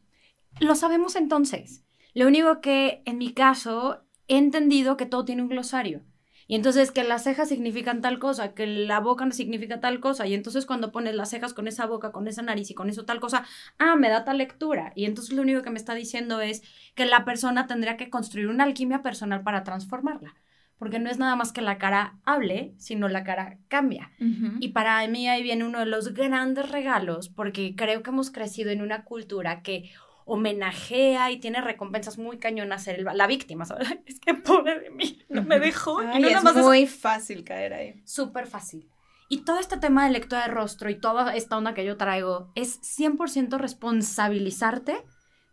[0.60, 1.84] Lo sabemos entonces.
[2.14, 6.04] Lo único que en mi caso he entendido que todo tiene un glosario.
[6.48, 10.26] Y entonces que las cejas significan tal cosa, que la boca no significa tal cosa.
[10.28, 13.06] Y entonces cuando pones las cejas con esa boca, con esa nariz y con eso
[13.06, 13.46] tal cosa,
[13.78, 14.94] ah, me da tal lectura.
[14.96, 16.64] Y entonces lo único que me está diciendo es
[16.96, 20.36] que la persona tendría que construir una alquimia personal para transformarla.
[20.80, 24.12] Porque no es nada más que la cara hable, sino la cara cambia.
[24.60, 28.70] Y para mí ahí viene uno de los grandes regalos, porque creo que hemos crecido
[28.70, 29.90] en una cultura que
[30.28, 33.88] homenajea y tiene recompensas muy cañonas ser el- la víctima, ¿sabes?
[34.06, 36.02] Es que pobre de mí, no me dejó.
[36.04, 38.02] y nada más es muy fácil caer ahí.
[38.06, 38.88] súper fácil.
[39.30, 42.50] Y todo este tema de lectura de rostro y toda esta onda que yo traigo
[42.56, 45.04] es 100% responsabilizarte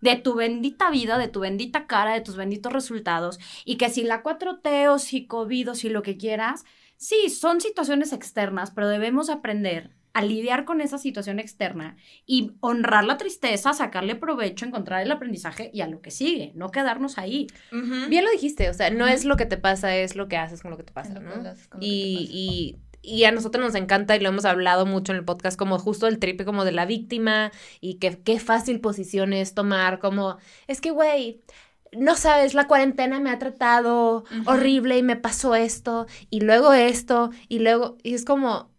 [0.01, 3.41] de tu bendita vida, de tu bendita cara, de tus benditos resultados.
[3.65, 6.65] Y que si la 4T o si COVID o si lo que quieras,
[6.97, 13.05] sí, son situaciones externas, pero debemos aprender a lidiar con esa situación externa y honrar
[13.05, 17.49] la tristeza, sacarle provecho, encontrar el aprendizaje y a lo que sigue, no quedarnos ahí.
[18.09, 20.63] Bien lo dijiste, o sea, no es lo que te pasa, es lo que haces
[20.63, 21.43] con lo que te pasa, ¿no?
[21.43, 24.29] que haces con lo que te Y, y, y a nosotros nos encanta y lo
[24.29, 27.51] hemos hablado mucho en el podcast, como justo el tripe como de la víctima
[27.81, 31.43] y que qué fácil posición es tomar, como, es que, güey,
[31.93, 37.31] no sabes, la cuarentena me ha tratado horrible y me pasó esto y luego esto
[37.49, 38.74] y luego, y es como...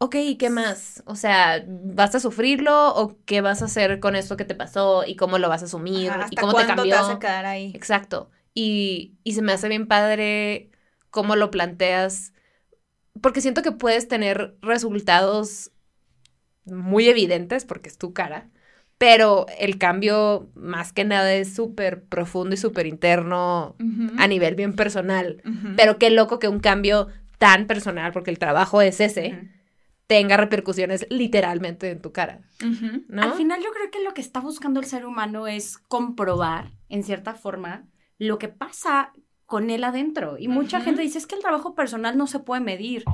[0.00, 1.02] Ok, ¿y qué más?
[1.06, 5.04] O sea, ¿vas a sufrirlo o qué vas a hacer con esto que te pasó
[5.04, 6.84] y cómo lo vas a asumir Ajá, y ¿Hasta cómo te cambió?
[6.84, 7.72] te vas a quedar ahí?
[7.74, 8.30] Exacto.
[8.54, 10.70] Y, y se me hace bien padre
[11.10, 12.32] cómo lo planteas,
[13.20, 15.72] porque siento que puedes tener resultados
[16.64, 18.50] muy evidentes, porque es tu cara,
[18.98, 23.74] pero el cambio más que nada es súper profundo y súper interno
[24.18, 25.42] a nivel bien personal.
[25.76, 27.08] Pero qué loco que un cambio
[27.38, 29.48] tan personal, porque el trabajo es ese.
[30.08, 32.40] Tenga repercusiones literalmente en tu cara.
[33.08, 33.22] ¿no?
[33.22, 37.04] Al final yo creo que lo que está buscando el ser humano es comprobar, en
[37.04, 37.86] cierta forma,
[38.18, 39.12] lo que pasa
[39.46, 40.36] con él adentro.
[40.38, 43.04] Y mucha gente dice, es que el trabajo personal no se puede medir.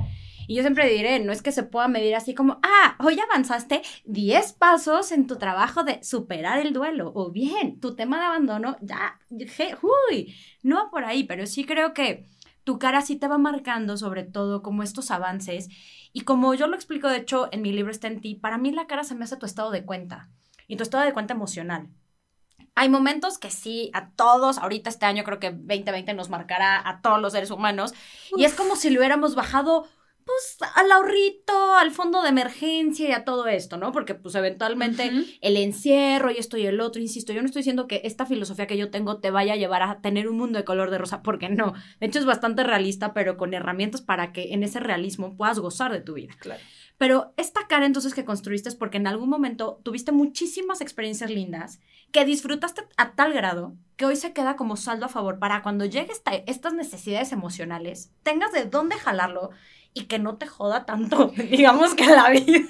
[0.47, 3.81] Y yo siempre diré, no es que se pueda medir así como, ah, hoy avanzaste
[4.05, 7.11] 10 pasos en tu trabajo de superar el duelo.
[7.15, 9.77] O bien, tu tema de abandono, ya, je-
[10.11, 12.25] uy, no va por ahí, pero sí creo que
[12.63, 15.67] tu cara sí te va marcando sobre todo como estos avances.
[16.15, 18.71] Y como yo lo explico, de hecho, en mi libro está en ti, para mí
[18.71, 20.29] la cara se me hace tu estado de cuenta
[20.65, 21.89] y tu estado de cuenta emocional.
[22.73, 27.01] Hay momentos que sí, a todos, ahorita este año creo que 2020 nos marcará a
[27.01, 27.93] todos los seres humanos,
[28.37, 29.89] y es como si lo hubiéramos bajado,
[30.25, 33.91] pues, al ahorrito, al fondo de emergencia y a todo esto, ¿no?
[33.91, 35.11] Porque, pues, eventualmente
[35.41, 38.67] el encierro y esto y el otro, insisto, yo no estoy diciendo que esta filosofía
[38.67, 41.21] que yo tengo te vaya a llevar a tener un mundo de color de rosa,
[41.21, 41.73] porque no.
[41.99, 45.91] De hecho, es bastante realista, pero con herramientas para que en ese realismo puedas gozar
[45.91, 46.33] de tu vida.
[46.39, 46.61] Claro.
[46.97, 51.79] Pero esta cara entonces que construiste es porque en algún momento tuviste muchísimas experiencias lindas
[52.11, 55.83] que disfrutaste a tal grado que hoy se queda como saldo a favor para cuando
[55.83, 59.49] llegue esta- estas necesidades emocionales, tengas de dónde jalarlo
[59.95, 62.67] y que no te joda tanto, digamos que la vida.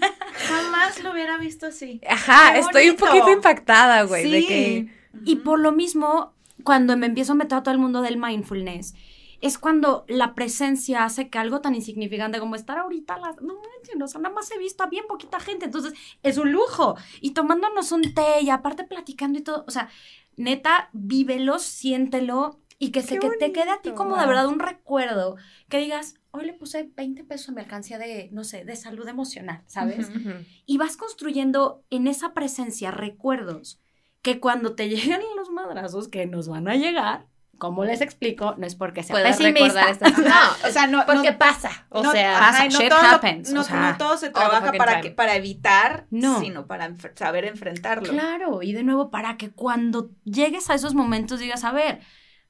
[0.47, 1.99] Jamás lo hubiera visto así.
[2.07, 4.47] Ajá, estoy un poquito impactada, güey, de Sí.
[4.47, 4.95] que...
[5.25, 6.33] Y por lo mismo,
[6.63, 8.93] cuando me empiezo a meter a todo el mundo del mindfulness,
[9.41, 13.55] es cuando la presencia hace que algo tan insignificante como estar ahorita, a las, no
[13.55, 16.95] manches, o sea, nada más he visto a bien poquita gente, entonces es un lujo.
[17.21, 19.89] Y tomándonos un té y aparte platicando y todo, o sea,
[20.38, 24.59] neta, vívelo, siéntelo y que se que te quede a ti como de verdad un
[24.59, 25.38] recuerdo,
[25.69, 29.08] que digas, hoy le puse 20 pesos a mi alcancía de, no sé, de salud
[29.08, 30.10] emocional, ¿sabes?
[30.10, 30.19] Ujú.
[30.19, 30.32] Ujú.
[30.65, 33.82] y vas construyendo en esa presencia recuerdos
[34.21, 38.67] que cuando te llegan los madrazos que nos van a llegar, como les explico, no
[38.67, 39.89] es porque sea Puedas pesimista.
[39.89, 40.17] estas...
[40.17, 42.38] No, O sea, no, porque no- pasa, o no- sea...
[42.38, 45.02] pasa, no shit todo happens, no, o sea, no todo se trabaja para, time.
[45.04, 46.41] que, para evitar, No.
[46.41, 48.10] sino para enf- saber enfrentarlo.
[48.12, 52.02] Claro, y de nuevo, para que cuando llegues a esos momentos digas, a ver,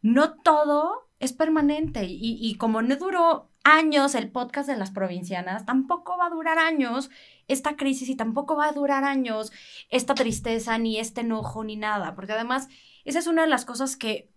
[0.02, 2.06] no todo es permanente.
[2.06, 6.60] Y, y como no duró años el podcast de las provincianas, tampoco va a durar
[6.60, 7.10] años
[7.48, 9.52] esta crisis y tampoco va a durar años
[9.90, 12.16] esta tristeza, ni este enojo, ni nada.
[12.16, 12.70] Porque además,
[13.04, 14.32] esa es una de las cosas que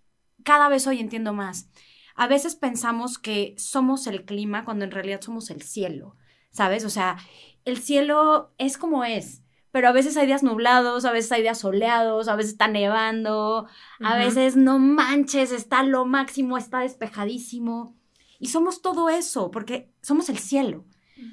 [0.45, 1.69] cada vez hoy entiendo más.
[2.17, 6.17] A veces pensamos que somos el clima cuando en realidad somos el cielo,
[6.51, 6.85] ¿sabes?
[6.85, 7.19] O sea,
[7.67, 9.43] el cielo es como es.
[9.71, 13.69] Pero a veces hay días nublados, a veces hay días soleados, a veces está nevando,
[14.01, 17.98] a veces no manches, está lo máximo, está despejadísimo.
[18.38, 20.85] Y somos todo eso, porque somos el cielo.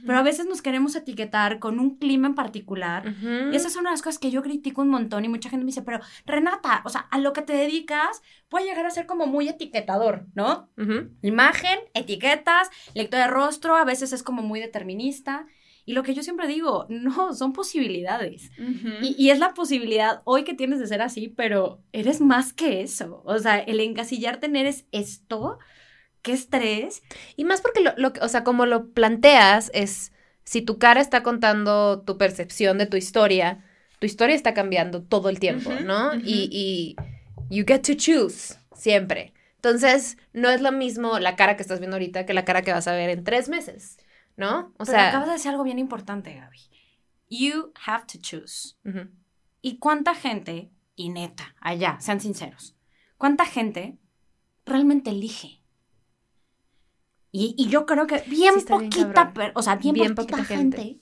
[0.05, 3.07] Pero a veces nos queremos etiquetar con un clima en particular.
[3.07, 3.51] Ujú.
[3.51, 5.83] Y esas son las cosas que yo critico un montón y mucha gente me dice,
[5.83, 9.47] pero Renata, o sea, a lo que te dedicas puede llegar a ser como muy
[9.47, 10.69] etiquetador, ¿no?
[10.77, 11.11] Ujú.
[11.21, 15.45] Imagen, etiquetas, lectura de rostro, a veces es como muy determinista.
[15.85, 18.51] Y lo que yo siempre digo, no, son posibilidades.
[18.57, 18.89] Ujú.
[19.03, 22.81] Y, y es la posibilidad hoy que tienes de ser así, pero eres más que
[22.81, 23.21] eso.
[23.25, 25.59] O sea, el encasillarte en eres esto,
[26.25, 27.03] qué estrés.
[27.37, 30.11] Y más porque lo, lo que- o sea, como lo planteas es,
[30.43, 33.63] si tu cara está contando tu percepción de tu historia,
[33.99, 36.15] tu historia está cambiando todo el tiempo, ¿no?
[36.15, 36.95] Y, y
[37.49, 39.33] you get to choose siempre.
[39.57, 42.71] Entonces, no es lo mismo la cara que estás viendo ahorita que la cara que
[42.73, 43.97] vas a ver en tres meses,
[44.35, 44.73] ¿no?
[44.77, 46.59] O Pero sea, acabas de decir algo bien importante, Gaby.
[47.29, 48.75] You have to choose.
[49.61, 52.75] ¿Y cuánta gente, y neta, allá, sean sinceros,
[53.17, 53.97] cuánta gente
[54.65, 55.61] realmente elige?
[57.37, 60.37] Y, y yo creo que bien Sí, está bien poquita, o sea, bien, Bien poquita,
[60.37, 60.99] poquita gente, gente.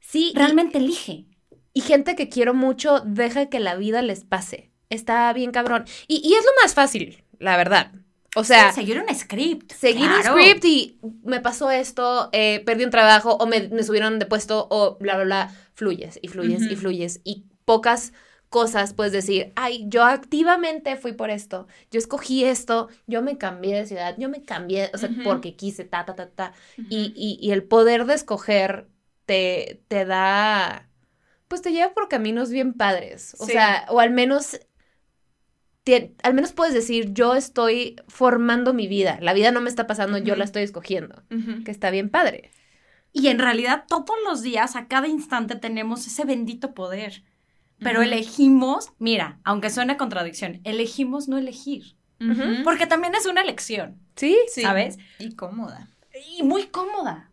[0.00, 1.26] sí, y- realmente elige.
[1.74, 4.72] Y gente que quiero mucho deja que la vida les pase.
[4.90, 5.84] Está bien cabrón.
[6.08, 7.92] Y, y es lo más fácil, la verdad.
[8.34, 9.72] O sea, Sí, seguir un script.
[9.72, 10.34] seguir claro.
[10.34, 14.26] un script y me pasó esto, eh, perdí un trabajo o me, me subieron de
[14.26, 15.56] puesto o bla, bla, bla.
[15.74, 17.20] Fluyes y fluyes y fluyes.
[17.24, 18.12] Y pocas
[18.48, 23.76] cosas puedes decir, ay, yo activamente fui por esto, yo escogí esto, yo me cambié
[23.76, 26.52] de ciudad, yo me cambié, o sea, porque quise, ta, ta, ta, ta.
[26.88, 28.88] Y, y- y el poder de escoger
[29.26, 30.88] te, te da,
[31.48, 33.36] pues te lleva por caminos bien padres.
[33.40, 33.52] O Sí.
[33.52, 34.58] sea, o al menos,
[35.84, 39.86] te- al menos puedes decir, yo estoy formando mi vida, la vida no me está
[39.86, 41.22] pasando, yo la estoy escogiendo,
[41.64, 42.50] que está bien padre.
[43.12, 47.24] Y en realidad todos los días, a cada instante, tenemos ese bendito poder.
[47.80, 51.96] Pero elegimos, mira, aunque suene contradicción, elegimos no elegir.
[52.64, 54.36] Porque también es una elección, ¿Sí?
[54.52, 54.62] Sí.
[54.62, 54.98] ¿sabes?
[55.20, 55.88] Y cómoda.
[56.36, 57.30] Y muy cómoda.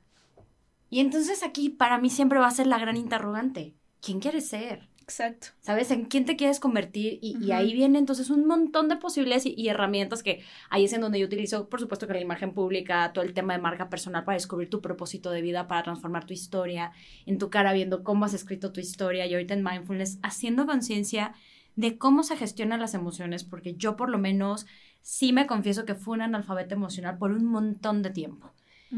[0.92, 3.76] Y entonces aquí para mí siempre va a ser la gran interrogante.
[4.02, 4.88] ¿Quién quieres ser?
[5.06, 5.50] Exacto.
[5.62, 5.92] ¿Sabes?
[5.92, 7.20] ¿En quién te quieres convertir?
[7.22, 10.42] Y, y ahí viene entonces un montón de posibilidades y, y herramientas que
[10.72, 13.54] ahí es en donde yo utilizo, por supuesto, que la imagen pública, todo el tema
[13.54, 16.92] de marca personal para descubrir tu propósito de vida, para transformar tu historia,
[17.28, 21.36] en tu cara viendo cómo has escrito tu historia y ahorita en mindfulness, haciendo conciencia
[21.76, 24.66] de cómo se gestionan las emociones, porque yo por lo menos
[25.02, 28.52] sí me confieso que fui un analfabeto emocional por un montón de tiempo.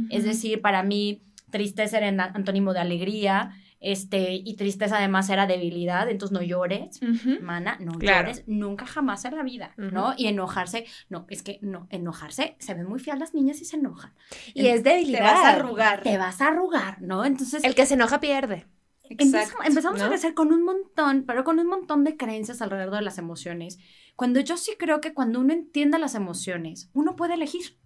[0.09, 6.09] Es decir, para mí tristeza era antónimo de alegría, este, y tristeza además era debilidad,
[6.09, 7.37] entonces no llores, Ujú.
[7.41, 8.27] mana, no Claro.
[8.29, 10.13] llores nunca jamás en la vida, ¿no?
[10.17, 13.77] Y enojarse, no, es que no, enojarse, se ven muy feas las niñas y se
[13.77, 14.13] enojan.
[14.53, 15.21] Y es Te debilidad.
[15.33, 16.01] vas a arrugar.
[16.03, 17.23] Te vas a arrugar, ¿no?
[17.25, 18.65] Entonces, El que se enoja pierde.
[19.09, 23.01] Exacto, empezamos a crecer con un montón, pero con un montón de creencias alrededor de
[23.03, 23.79] las emociones.
[24.17, 27.77] Cuando yo sí creo que cuando uno entiende las emociones, uno puede elegir.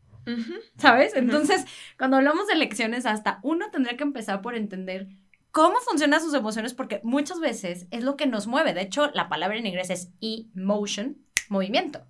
[0.77, 1.15] ¿sabes?
[1.15, 1.65] Entonces,
[1.97, 5.07] cuando hablamos de elecciones, hasta uno tendría que empezar por entender
[5.51, 8.73] cómo funcionan sus emociones, porque muchas veces es lo que nos mueve.
[8.73, 11.17] De hecho, la palabra en inglés es emotion,
[11.49, 12.01] movimiento,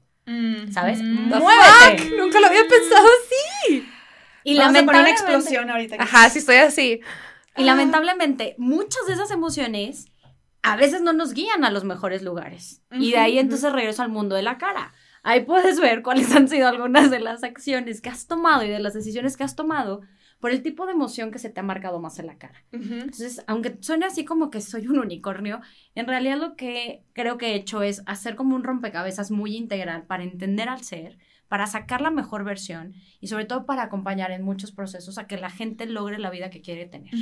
[0.72, 1.00] ¿sabes?
[1.00, 1.08] Ujú.
[1.10, 2.12] ¡Muévete!
[2.18, 3.88] Nunca lo había pensado así.
[4.44, 5.96] Y Vamos a poner una lamentablemente, explosión ahorita.
[6.00, 7.02] Ajá, sí estoy así.
[7.58, 10.06] y lamentablemente, muchas de esas emociones
[10.64, 12.82] a veces no nos guían a los mejores lugares.
[12.92, 14.94] Y de ahí entonces regreso al mundo de la cara.
[15.24, 18.80] Ahí puedes ver cuáles han sido algunas de las acciones que has tomado y de
[18.80, 20.02] las decisiones que has tomado
[20.42, 22.66] por el tipo de emoción que se te ha marcado más en la cara.
[22.72, 25.62] Entonces, aunque suene así como que soy un unicornio,
[25.96, 30.04] en realidad lo que creo que he hecho es hacer como un rompecabezas muy integral
[30.04, 34.42] para entender al ser, para sacar la mejor versión y sobre todo para acompañar en
[34.42, 37.14] muchos procesos a que la gente logre la vida que quiere tener.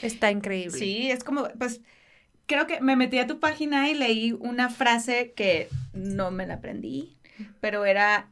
[0.00, 0.78] Está increíble.
[0.78, 1.80] Sí, es como, pues,
[2.46, 6.54] creo que me metí a tu página y leí una frase que no me la
[6.54, 7.16] aprendí,
[7.60, 8.30] pero era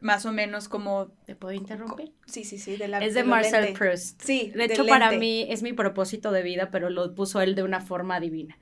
[0.00, 2.12] más o menos como, ¿Te puedo interrumpir?
[2.26, 3.78] sí, sí, sí, de la Es de Marcel lente.
[3.78, 4.22] Proust.
[4.22, 7.62] Sí, De hecho, para mí es mi propósito de vida, pero lo puso él de
[7.62, 8.58] una forma divina.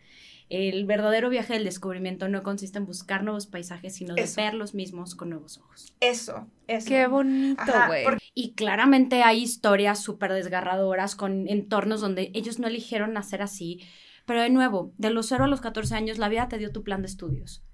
[0.50, 4.42] El verdadero viaje del descubrimiento no consiste en buscar nuevos paisajes, sino de Eso.
[4.42, 5.94] ver los mismos con nuevos ojos.
[6.00, 6.86] Eso, eso.
[6.88, 8.04] Qué bonito, güey.
[8.04, 13.80] porque- Y claramente hay historias súper desgarradoras con entornos donde ellos no eligieron nacer así.
[14.26, 16.82] Pero de nuevo, de los 0 a los 14 años, la vida te dio tu
[16.82, 17.64] plan de estudios.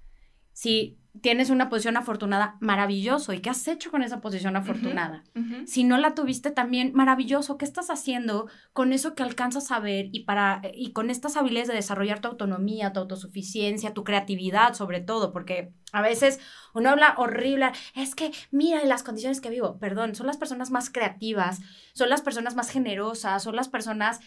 [0.53, 3.33] Si tienes una posición afortunada, maravilloso.
[3.33, 5.23] ¿Y qué has hecho con esa posición afortunada?
[5.65, 7.57] Si no la tuviste también, maravilloso.
[7.57, 11.67] ¿Qué estás haciendo con eso que alcanzas a ver y, para, y con estas habilidades
[11.67, 15.33] de desarrollar tu autonomía, tu autosuficiencia, tu creatividad sobre todo?
[15.33, 16.39] Porque a veces
[16.73, 19.77] uno habla horrible, es que mira las condiciones que vivo.
[19.79, 21.59] Perdón, son las personas más creativas,
[21.93, 24.21] son las personas más generosas, son las personas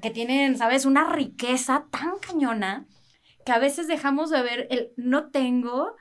[0.00, 0.86] que tienen, ¿sabes?
[0.86, 2.86] Una riqueza tan cañona
[3.44, 5.96] que a veces dejamos de ver el no tengo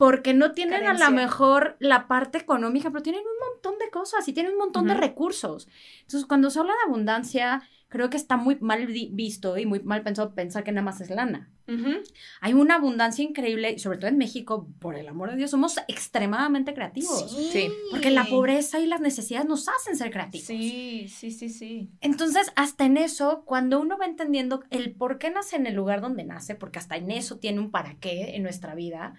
[0.00, 1.10] porque no tienen a Carencia.
[1.10, 4.86] lo mejor la parte económica, pero tienen un montón de cosas y tienen un montón
[4.86, 5.00] de Ujú.
[5.02, 5.68] recursos.
[6.00, 9.80] Entonces, cuando se habla de abundancia, creo que está muy mal vi- visto y muy
[9.80, 11.50] mal pensado pensar que nada más es lana.
[11.68, 12.00] Ujú.
[12.40, 15.76] Hay una abundancia increíble, y sobre todo en México, por el amor de Dios, somos
[15.86, 17.30] extremadamente creativos.
[17.52, 17.70] Sí.
[17.90, 20.46] Porque la pobreza y las necesidades nos hacen ser creativos.
[20.46, 21.90] Sí, sí, sí, sí.
[22.00, 26.00] Entonces, hasta en eso, cuando uno va entendiendo el por qué nace en el lugar
[26.00, 29.14] donde nace, porque hasta en eso tiene un para qué en nuestra vida,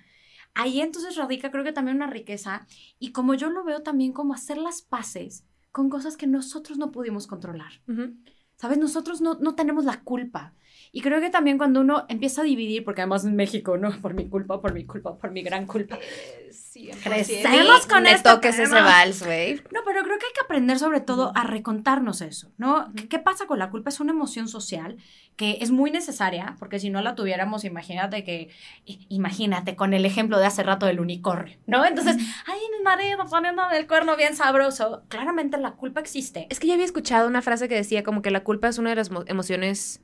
[0.53, 2.67] ahí entonces radica creo que también una riqueza
[2.99, 6.91] y como yo lo veo también como hacer las paces con cosas que nosotros no
[6.91, 7.71] pudimos controlar.
[7.87, 8.15] Ujú.
[8.57, 8.77] ¿Sabes?
[8.77, 10.53] Nosotros no, no tenemos la culpa.
[10.93, 13.91] Y creo que también cuando uno empieza a dividir, porque además en México, ¿no?
[14.01, 15.97] Por mi culpa, por mi culpa, por mi gran culpa.
[15.97, 16.97] Eh, 100%.
[17.03, 17.49] Crecer.
[17.49, 19.55] Ni Vamos con me esto, toques ese vals, güey.
[19.71, 22.91] No, pero creo que hay que aprender sobre todo a recontarnos eso, ¿no?
[22.95, 23.89] ¿Qué, qué pasa con la culpa?
[23.89, 24.97] Es una emoción social
[25.37, 28.49] que es muy necesaria, porque si no la tuviéramos, imagínate que,
[28.85, 31.85] i- imagínate con el ejemplo de hace rato del unicornio, ¿no?
[31.85, 35.03] Entonces, ay, mi marido poniendo del cuerno bien sabroso.
[35.07, 36.47] Claramente la culpa existe.
[36.49, 38.89] Es que yo había escuchado una frase que decía como que la culpa es una
[38.89, 40.01] de las mo- emociones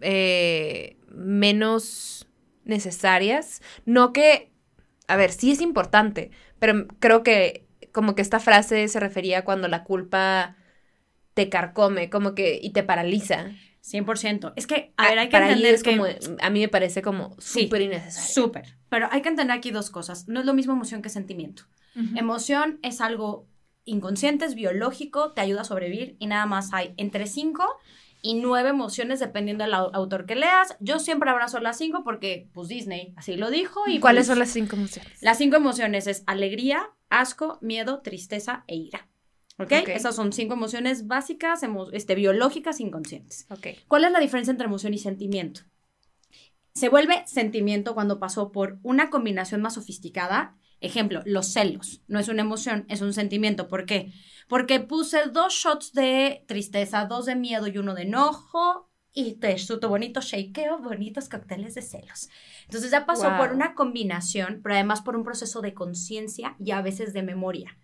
[0.00, 2.26] eh, menos
[2.64, 3.62] necesarias.
[3.84, 4.52] No que,
[5.08, 9.44] a ver, sí es importante, pero creo que como que esta frase se refería a
[9.44, 10.56] cuando la culpa
[11.34, 13.50] te carcome, como que, y te paraliza.
[13.82, 14.52] 100%.
[14.56, 15.96] Es que, a ver, hay que entender es que...
[15.96, 16.08] como,
[16.40, 17.64] a mí me parece como Sí.
[17.64, 18.34] súper innecesario.
[18.34, 18.76] Súper.
[18.88, 20.28] Pero hay que entender aquí dos cosas.
[20.28, 21.64] No es lo mismo emoción que sentimiento.
[22.14, 23.48] Emoción es algo
[23.86, 27.64] inconsciente, es biológico, te ayuda a sobrevivir y nada más hay entre 5
[28.30, 30.76] y 9 emociones dependiendo del au- autor que leas.
[30.80, 33.82] Yo siempre abrazo las 5 porque pues Disney así lo dijo.
[33.86, 35.22] ¿Y ¿Cuáles pues, son las cinco emociones?
[35.22, 39.08] Las 5 emociones es alegría, asco, miedo, tristeza e ira.
[39.58, 39.72] ¿Ok?
[39.72, 43.46] Esas son cinco emociones básicas, emo- este, biológicas, inconscientes.
[43.50, 43.68] Ok.
[43.88, 45.62] ¿Cuál es la diferencia entre emoción y sentimiento?
[46.74, 50.56] Se vuelve sentimiento cuando pasó por una combinación más sofisticada.
[50.80, 52.02] Ejemplo, los celos.
[52.06, 53.68] No es una emoción, es un sentimiento.
[53.68, 54.12] ¿Por qué?
[54.48, 59.56] Porque puse dos shots de tristeza, dos de miedo y uno de enojo y te
[59.58, 62.28] su tu bonito shakeo, bonitos cócteles de celos.
[62.64, 63.38] Entonces ya pasó Wow.
[63.38, 67.78] por una combinación, pero además por un proceso de conciencia y a veces de memoria.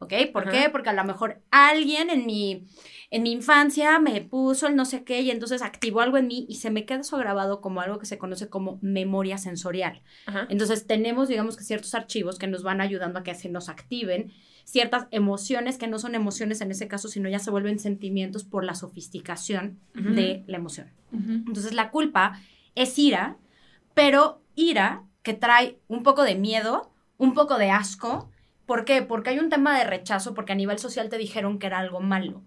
[0.00, 0.12] ¿Ok?
[0.32, 0.68] ¿Por qué?
[0.70, 2.66] Porque a lo mejor alguien en mi,
[3.10, 6.46] en mi infancia me puso el no sé qué y entonces activó algo en mí
[6.48, 10.02] y se me queda eso grabado como algo que se conoce como memoria sensorial.
[10.48, 14.32] Entonces tenemos, digamos que ciertos archivos que nos van ayudando a que se nos activen
[14.64, 18.64] ciertas emociones que no son emociones en ese caso, sino ya se vuelven sentimientos por
[18.64, 20.90] la sofisticación de la emoción.
[21.12, 22.40] Entonces la culpa
[22.74, 23.36] es ira,
[23.94, 28.30] pero ira que trae un poco de miedo, un poco de asco.
[28.70, 29.02] ¿Por qué?
[29.02, 31.98] Porque hay un tema de rechazo, porque a nivel social te dijeron que era algo
[32.00, 32.42] malo.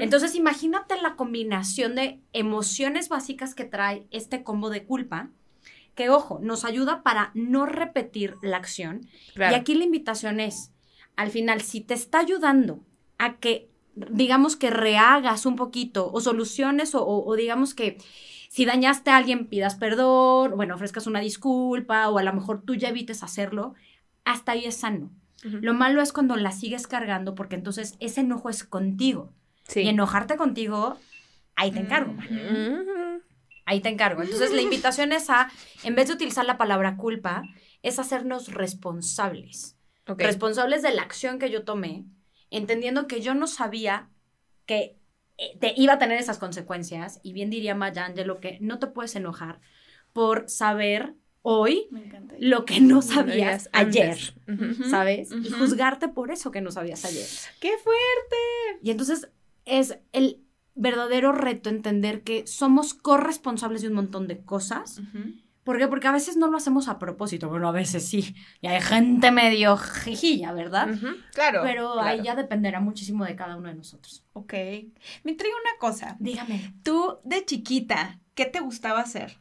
[0.00, 5.30] Entonces imagínate la combinación de emociones básicas que trae este combo de culpa,
[5.96, 9.00] que ojo, nos ayuda para no repetir la acción.
[9.34, 9.56] Claro.
[9.56, 10.70] Y aquí la invitación es,
[11.16, 12.78] al final, si te está ayudando
[13.18, 17.98] a que, digamos que rehagas un poquito o soluciones o, o- o digamos que
[18.48, 22.76] si dañaste a alguien pidas perdón, bueno, ofrezcas una disculpa o a lo mejor tú
[22.76, 23.74] ya evites hacerlo,
[24.24, 25.10] hasta ahí es sano.
[25.42, 29.32] Lo malo es cuando la sigues cargando porque entonces ese enojo es contigo.
[29.68, 29.82] Sí.
[29.82, 30.98] Y enojarte contigo,
[31.54, 32.12] ahí te encargo.
[32.12, 33.22] Ujú.
[33.64, 34.22] Ahí te encargo.
[34.22, 35.50] Entonces la invitación es a,
[35.84, 37.42] en vez de utilizar la palabra culpa,
[37.82, 39.76] es hacernos responsables.
[40.06, 42.06] Responsables de la acción que yo tomé,
[42.50, 44.08] entendiendo que yo no sabía
[44.64, 44.98] que
[45.36, 47.20] eh, te iba a tener esas consecuencias.
[47.22, 49.60] Y bien diría Maya Angelou que no te puedes enojar
[50.14, 51.14] por saber
[51.50, 52.34] hoy Me encanta.
[52.38, 54.18] lo que no sabías ayer.
[54.90, 55.30] ¿Sabes?
[55.32, 57.26] Y juzgarte por eso que no sabías ayer.
[57.58, 58.80] ¡Qué fuerte!
[58.82, 59.30] Y entonces
[59.64, 60.42] es el
[60.74, 65.00] verdadero reto entender que somos corresponsables de un montón de cosas.
[65.64, 65.88] ¿Por qué?
[65.88, 67.48] Porque a veces no lo hacemos a propósito.
[67.48, 68.34] Bueno, a veces sí.
[68.60, 70.88] Y hay gente medio jijilla, ¿verdad?
[71.34, 71.60] Claro.
[71.64, 72.08] Pero claro.
[72.08, 74.22] ahí ya dependerá muchísimo de cada uno de nosotros.
[74.34, 74.52] Ok.
[75.24, 76.16] Me intriga una cosa.
[76.20, 76.74] Dígame.
[76.82, 79.38] Tú, de chiquita, ¿qué te gustaba hacer?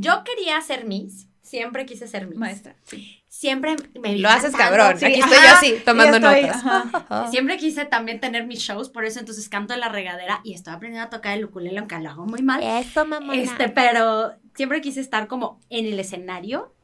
[0.00, 1.26] Yo quería ser Miss.
[1.42, 2.38] Siempre quise ser Miss.
[2.38, 2.76] Maestra.
[2.84, 3.14] Sí.
[3.28, 4.76] Siempre me vi Lo haces cantando.
[4.76, 4.98] cabrón.
[4.98, 6.62] Sí, Aquí estoy yo así, tomando estoy, notas.
[6.64, 7.30] ajá.
[7.30, 10.74] Siempre quise también tener mis shows, por eso entonces canto en la regadera y estoy
[10.74, 12.62] aprendiendo a tocar el ukulele, aunque lo hago muy mal.
[12.62, 13.34] Eso, mamá.
[13.34, 16.74] Este, pero siempre quise estar como en el escenario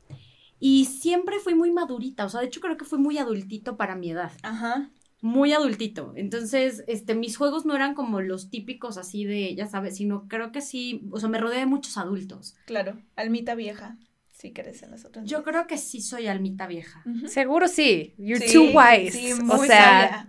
[0.61, 3.97] y siempre fui muy madurita, o sea, de hecho creo que fui muy adultito para
[3.97, 4.89] mi edad, Ajá.
[5.25, 6.13] Muy adultito.
[6.17, 10.53] Entonces, este, mis juegos no eran como los típicos así de, ya sabes, sino creo
[10.53, 12.57] que sí, o sea, me rodeé de muchos adultos.
[12.67, 13.01] Claro.
[13.17, 13.97] Almita vieja.
[14.45, 15.25] Sí, crees en las otras.
[15.25, 17.03] Yo creo que sí soy almita vieja.
[17.29, 18.15] Seguro sí.
[18.19, 19.13] You're Sí, too wise.
[19.13, 20.27] Sí, o sea,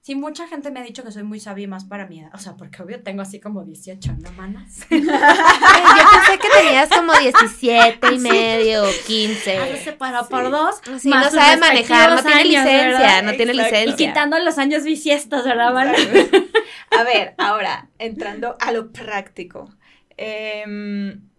[0.00, 2.30] Sí, mucha gente me ha dicho que soy muy sabia y más para mi edad,
[2.32, 4.78] o sea, porque obvio tengo así como 18, ¿no, manas?
[4.90, 9.58] yo pensé que tenías como 17 y medio, 15.
[9.58, 10.76] Hágase para por dos.
[10.98, 13.22] Sí, más no sabe manejar, no tiene años, licencia, ¿verdad?
[13.24, 13.76] no tiene Exacto.
[13.76, 14.06] Y licencia.
[14.08, 15.94] quitando los años bisiestos, ¿verdad, Val?
[16.98, 19.68] A ver, ahora, entrando a lo práctico.
[20.16, 21.29] Em,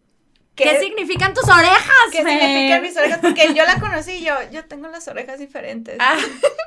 [0.56, 2.10] ¿Qué, significan tus orejas?
[2.12, 2.40] ¿Qué Fer?
[2.40, 3.20] significan mis orejas?
[3.22, 5.96] Porque yo la conocí y yo, yo tengo las orejas diferentes.
[6.00, 6.18] Ah,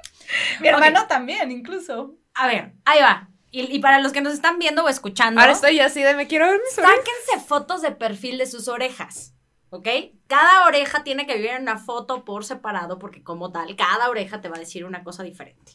[0.60, 2.16] Mi hermano también, incluso.
[2.34, 3.28] A ver, ahí va.
[3.50, 6.26] Y, y para los que nos están viendo o escuchando, ahora estoy así de me
[6.26, 6.96] quiero ver mis orejas.
[6.96, 9.34] sáquense fotos de perfil de sus orejas.
[9.70, 9.88] ¿Ok?
[10.28, 14.40] Cada oreja tiene que vivir en una foto por separado, porque como tal, cada oreja
[14.40, 15.72] te va a decir una cosa diferente.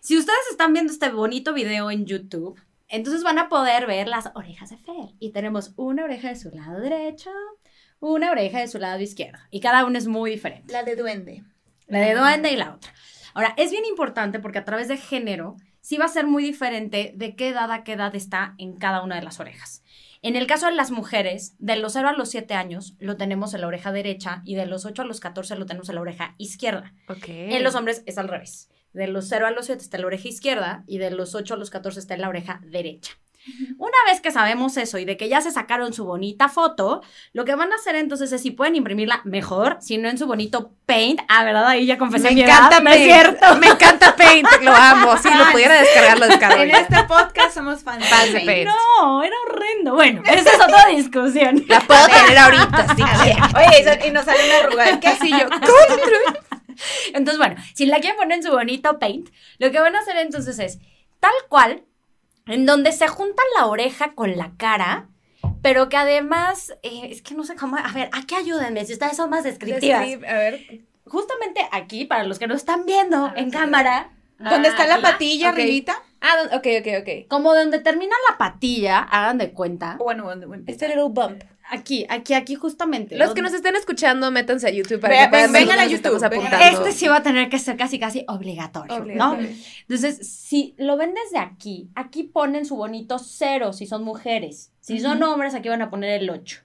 [0.00, 2.58] Si ustedes están viendo este bonito video en YouTube,
[2.88, 5.14] entonces van a poder ver las orejas de Fer.
[5.18, 7.30] Y tenemos una oreja de su lado derecho,
[8.00, 9.38] una oreja de su lado izquierdo.
[9.50, 10.72] Y cada una es muy diferente.
[10.72, 11.44] La de duende.
[11.86, 12.92] La de duende y la otra.
[13.34, 17.12] Ahora, es bien importante porque a través de género sí va a ser muy diferente
[17.14, 19.82] de qué edad a qué edad está en cada una de las orejas.
[20.20, 23.54] En el caso de las mujeres, de los 0 a los 7 años lo tenemos
[23.54, 26.00] en la oreja derecha y de los 8 a los 14 lo tenemos en la
[26.00, 26.92] oreja izquierda.
[27.08, 27.28] Ok.
[27.28, 28.68] En los hombres es al revés.
[28.92, 31.54] De los 0 a los 7 está en la oreja izquierda y de los 8
[31.54, 33.12] a los 14 está en la oreja derecha.
[33.78, 37.46] Una vez que sabemos eso y de que ya se sacaron su bonita foto, lo
[37.46, 40.72] que van a hacer entonces es si pueden imprimirla mejor, si no en su bonito
[40.84, 41.20] paint.
[41.28, 41.66] Ah, ¿verdad?
[41.68, 43.10] Ahí ya confesé me mi encanta edad, ¿no es Paint.
[43.12, 43.56] cierto?
[43.56, 45.16] Me encanta Paint, lo amo.
[45.16, 46.62] Si lo pudiera descargar, lo descargo.
[46.62, 46.80] En ya.
[46.80, 48.68] este podcast somos fans Fans de Paint.
[48.68, 49.94] No, era horrendo.
[49.94, 51.64] Bueno, esa es otra discusión.
[51.68, 53.42] La puedo tener ahorita, si quieren.
[53.56, 55.00] Oye, y nos sale una arruga.
[55.00, 55.46] ¿Qué así yo?
[57.14, 60.16] Entonces, bueno, si la quieren poner en su bonito paint, lo que van a hacer
[60.16, 60.78] entonces es
[61.20, 61.84] tal cual,
[62.46, 65.08] en donde se junta la oreja con la cara,
[65.62, 69.16] pero que además, eh, es que no sé cómo, a ver, aquí ayúdenme, si ustedes
[69.16, 70.00] son más descriptivas.
[70.00, 70.80] Describe, A ver.
[71.04, 73.56] Justamente aquí, para los que no están viendo ver, en sí.
[73.56, 74.10] cámara.
[74.38, 75.54] ¿Dónde está la patilla, ok.
[75.54, 76.02] arribita?
[76.20, 77.28] Ah, ok, ok, ok.
[77.28, 79.96] Como donde termina la patilla, hagan de cuenta.
[79.98, 80.64] Bueno, bueno, bueno.
[80.66, 81.42] Este little bump.
[81.70, 83.16] Aquí, aquí, aquí justamente.
[83.16, 83.38] Los ¿dónde?
[83.38, 86.62] que nos estén escuchando, métanse a YouTube para Ve- que puedan vengan a YouTube, vengan.
[86.62, 89.38] Este sí va a tener que ser casi, casi obligatorio, ¿no?
[89.82, 94.72] Entonces, si lo ven desde aquí, aquí ponen su bonito cero si son mujeres.
[94.80, 96.60] Si son hombres, aquí van a poner el 8.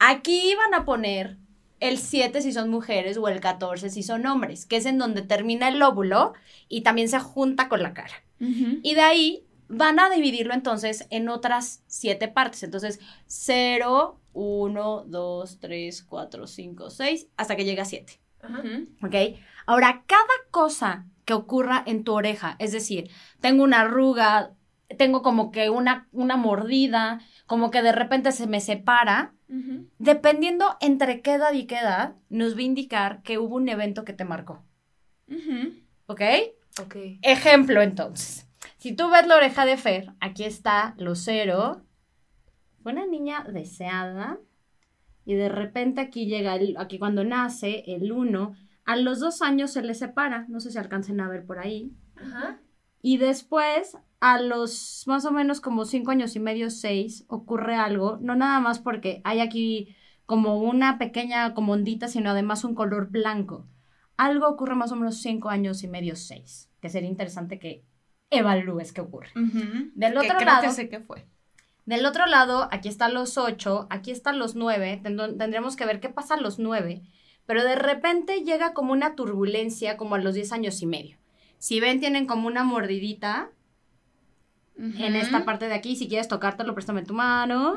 [0.00, 1.38] Aquí van a poner
[1.78, 5.22] el 7 si son mujeres o el 14 si son hombres, que es en donde
[5.22, 6.32] termina el óvulo
[6.68, 8.24] y también se junta con la cara.
[8.40, 12.62] Y de ahí van a dividirlo entonces en otras siete partes.
[12.62, 18.20] Entonces, 0, 1, 2, 3, 4, 5, 6, hasta que llega a 7.
[18.42, 19.06] Ujú.
[19.06, 19.38] ¿Ok?
[19.66, 23.10] Ahora, cada cosa que ocurra en tu oreja, es decir,
[23.40, 24.52] tengo una arruga,
[24.98, 29.32] tengo como que una, una mordida, como que de repente se me separa,
[29.98, 34.04] dependiendo entre qué edad y qué edad, nos va a indicar que hubo un evento
[34.04, 34.64] que te marcó.
[35.28, 35.74] Ujú.
[36.06, 36.20] ¿Ok?
[36.82, 36.96] Ok.
[37.22, 38.46] Ejemplo, entonces.
[38.78, 41.82] Si tú ves la oreja de Fer, aquí está lo cero.
[42.84, 44.38] Fue una niña deseada.
[45.24, 48.54] Y de repente aquí llega, el, aquí cuando nace, el uno.
[48.84, 50.44] A los dos años se le separa.
[50.48, 51.92] No sé si alcancen a ver por ahí.
[52.14, 52.60] Ajá.
[53.02, 58.18] Y después, a los más o menos como cinco años y medio, seis, ocurre algo.
[58.20, 63.10] No nada más porque hay aquí como una pequeña como ondita, sino además un color
[63.10, 63.66] blanco.
[64.16, 66.70] Algo ocurre más o menos cinco años y medio, seis.
[66.80, 67.82] Que sería interesante que
[68.30, 69.28] evalúes qué ocurre.
[69.36, 69.90] Ujú.
[69.94, 71.26] Del Que otro creo lado- que sé qué fue.
[71.86, 75.00] Del otro lado, aquí están los ocho, aquí están los nueve.
[75.02, 77.02] Tendr- Tendremos que ver qué pasa a los nueve.
[77.46, 81.18] Pero de repente llega como una turbulencia como a los diez años y medio.
[81.58, 83.50] Si ven, tienen como una mordidita
[84.76, 85.94] en esta parte de aquí.
[85.96, 87.76] Si quieres tocártelo, préstame tu mano.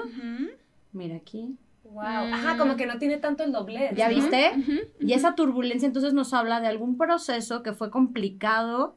[0.93, 1.57] Mira aquí.
[1.83, 2.01] Wow.
[2.03, 3.95] Ajá, como que no tiene tanto el doblez.
[3.95, 4.15] ¿Ya ¿no?
[4.15, 4.51] viste?
[4.99, 8.95] Y esa turbulencia entonces nos habla de algún proceso que fue complicado.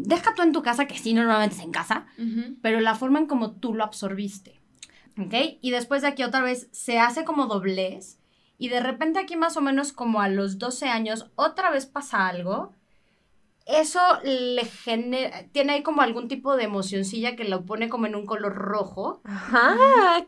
[0.00, 2.06] Deja tú en tu casa, que sí, normalmente es en casa,
[2.62, 4.60] pero la forma en como tú lo absorbiste.
[5.18, 5.34] ¿Ok?
[5.60, 8.20] Y después de aquí otra vez se hace como doblez.
[8.58, 12.28] Y de repente aquí más o menos como a los 12 años otra vez pasa
[12.28, 12.72] algo.
[13.66, 18.14] Eso le genera, tiene ahí como algún tipo de emocioncilla que lo pone como en
[18.14, 19.20] un color rojo.
[19.24, 19.76] Ajá,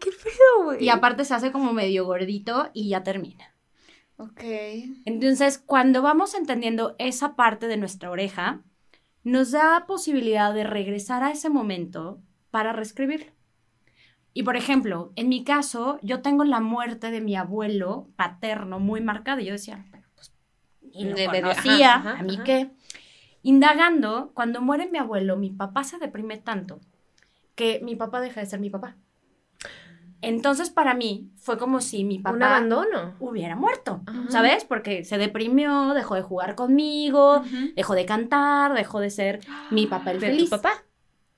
[0.01, 0.85] qué pedo, güey.
[0.85, 3.55] Y aparte se hace como medio gordito y ya termina.
[4.17, 4.43] Ok.
[5.05, 8.61] Entonces, cuando vamos entendiendo esa parte de nuestra oreja,
[9.25, 13.33] nos da posibilidad de regresar a ese momento para reescribirlo.
[14.33, 19.01] Y por ejemplo, en mi caso, yo tengo la muerte de mi abuelo paterno muy
[19.01, 19.43] marcada.
[19.43, 20.33] Y yo decía, pues,
[20.93, 22.45] y lo De- de- conocía, ajá, ajá, a mí ajá.
[22.45, 22.71] qué.
[23.43, 26.81] Indagando, cuando muere mi abuelo, mi papá se deprime tanto
[27.55, 28.97] que mi papá deja de ser mi papá.
[30.23, 33.15] Entonces, para mí, fue como si mi papá Un abandono.
[33.21, 34.25] hubiera muerto, Ajá.
[34.29, 34.65] ¿sabes?
[34.65, 37.43] Porque se deprimió, dejó de jugar conmigo,
[37.75, 39.41] dejó de cantar, dejó de ser
[39.71, 40.45] mi papá el De feliz.
[40.45, 40.73] tu papá.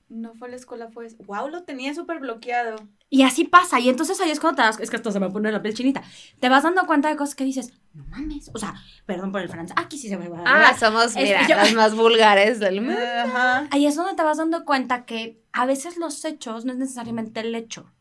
[0.09, 1.07] No fue a la escuela, fue.
[1.25, 2.75] Wow, lo tenía súper bloqueado.
[3.09, 5.29] Y así pasa, y entonces ahí es cuando te das, es que esto se me
[5.29, 6.03] pone la piel chinita,
[6.39, 8.73] te vas dando cuenta de cosas que dices, no mames, o sea,
[9.05, 11.73] perdón por el francés, aquí sí se me va Ah, somos, Es- mira, yo- las
[11.73, 12.99] más vulgares del mundo.
[12.99, 13.67] Ajá.
[13.71, 17.39] Ahí es donde te vas dando cuenta que a veces los hechos no es necesariamente
[17.39, 17.91] el hecho.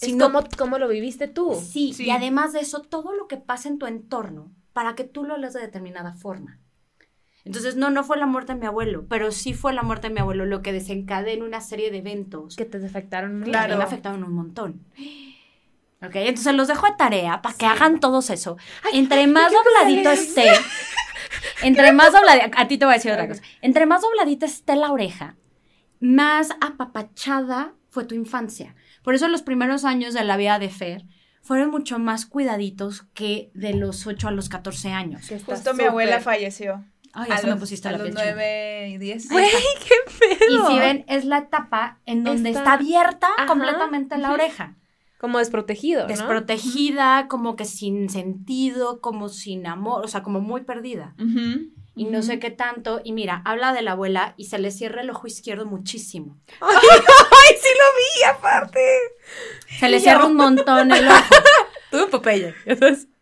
[0.00, 1.54] Es sino- como, como lo viviste tú.
[1.60, 2.04] Sí, Sí.
[2.06, 5.36] y además de eso, todo lo que pasa en tu entorno para que tú lo
[5.36, 6.58] leas de determinada forma.
[7.44, 10.14] Entonces, no, no fue la muerte de mi abuelo, pero sí fue la muerte de
[10.14, 13.50] mi abuelo lo que desencadena una serie de eventos Que te afectaron mucho.
[13.50, 13.78] a Claro.
[13.78, 14.84] me afectaron un montón.
[16.00, 18.56] Ok, entonces los dejo de tarea para que hagan todos eso.
[18.92, 20.52] entre más dobladito esté,
[21.62, 24.76] entre más dobladito, a ti te voy a decir otra cosa, entre más dobladita esté
[24.76, 25.36] la oreja,
[26.00, 28.76] más apapachada fue tu infancia.
[29.08, 31.06] Por eso los primeros años de la vida de Fer
[31.40, 35.22] fueron mucho más cuidaditos que de los 8 a los 14 años.
[35.46, 36.84] Justo mi abuela falleció.
[37.14, 38.32] Ay, a eso me los, pusiste a la los piel china.
[38.34, 39.30] 9 y 10.
[39.30, 39.46] Güey,
[39.88, 39.94] qué
[40.50, 40.68] Y pedo.
[40.68, 44.76] si ven, es la etapa en donde Está- está, abierta Ajá, completamente la oreja.
[45.18, 46.08] Como desprotegido, ¿no?
[46.08, 51.14] desprotegida, como que sin sentido, como sin amor, o sea, como muy perdida.
[51.98, 53.00] Y no sé qué tanto.
[53.02, 56.38] Y mira, habla de la abuela y se le cierra el ojo izquierdo muchísimo.
[56.60, 56.76] ¡Ay,
[57.60, 58.80] sí lo vi, aparte!
[59.80, 61.34] Se le cierra un montón el ojo.
[61.90, 62.54] Tú, Popeye.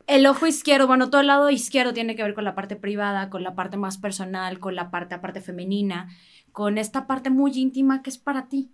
[0.06, 3.30] El ojo izquierdo, bueno, todo el lado izquierdo tiene que ver con la parte privada,
[3.30, 6.08] con la parte más personal, con la parte aparte femenina,
[6.52, 8.72] con esta parte muy íntima que es para ti.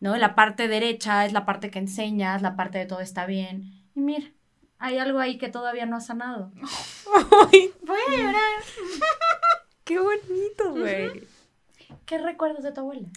[0.00, 0.16] ¿No?
[0.16, 3.84] La parte derecha es la parte que enseñas, la parte de todo está bien.
[3.94, 4.33] Y mira,
[4.84, 6.52] hay algo ahí que todavía no ha sanado.
[7.86, 8.62] Voy a llorar.
[9.84, 11.26] qué bonito, güey.
[12.04, 13.08] ¿Qué recuerdas de tu abuela?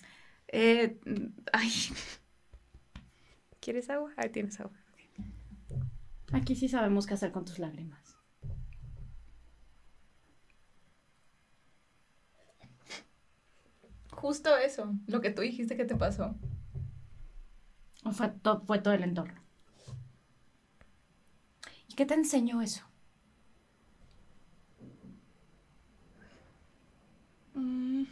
[0.48, 0.98] Eh,
[1.52, 1.70] ay,
[3.60, 4.14] ¿Quieres agua?
[4.16, 4.78] Ahí tienes agua.
[6.32, 8.16] Aquí sí sabemos qué hacer con tus lágrimas.
[14.12, 16.36] justo eso, lo que tú dijiste que te pasó.
[18.04, 19.40] O fue, to- fue todo el entorno.
[21.98, 22.86] ¿Qué te enseñó eso?
[27.56, 28.04] Mm.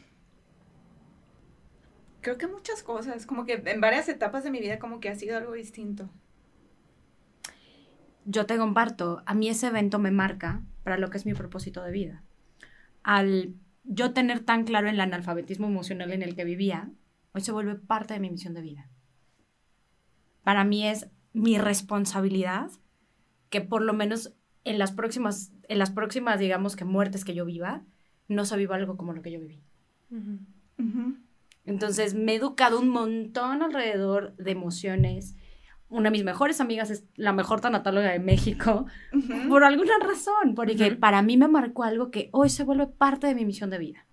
[2.21, 5.13] Creo que muchas cosas, como que en varias etapas de mi vida como que ha
[5.13, 6.09] sido algo distinto.
[8.25, 11.83] Yo te comparto, a mí ese evento me marca para lo que es mi propósito
[11.83, 12.23] de vida.
[13.03, 16.89] Al yo tener tan claro el analfabetismo emocional en el que vivía,
[17.33, 18.89] hoy se vuelve parte de mi misión de vida.
[20.43, 22.71] Para mí es mi responsabilidad
[23.55, 24.33] que por lo menos
[24.65, 27.85] en las próximas, en las próximas, digamos que muertes que yo viva,
[28.27, 29.63] no se viva algo como lo que yo viví.
[31.63, 35.37] Entonces me he educado un montón alrededor de emociones.
[35.87, 38.87] Una de mis mejores amigas es la mejor tanatóloga de México,
[39.47, 43.35] por alguna razón, porque para mí me marcó algo que hoy se vuelve parte de
[43.35, 44.05] mi misión de vida.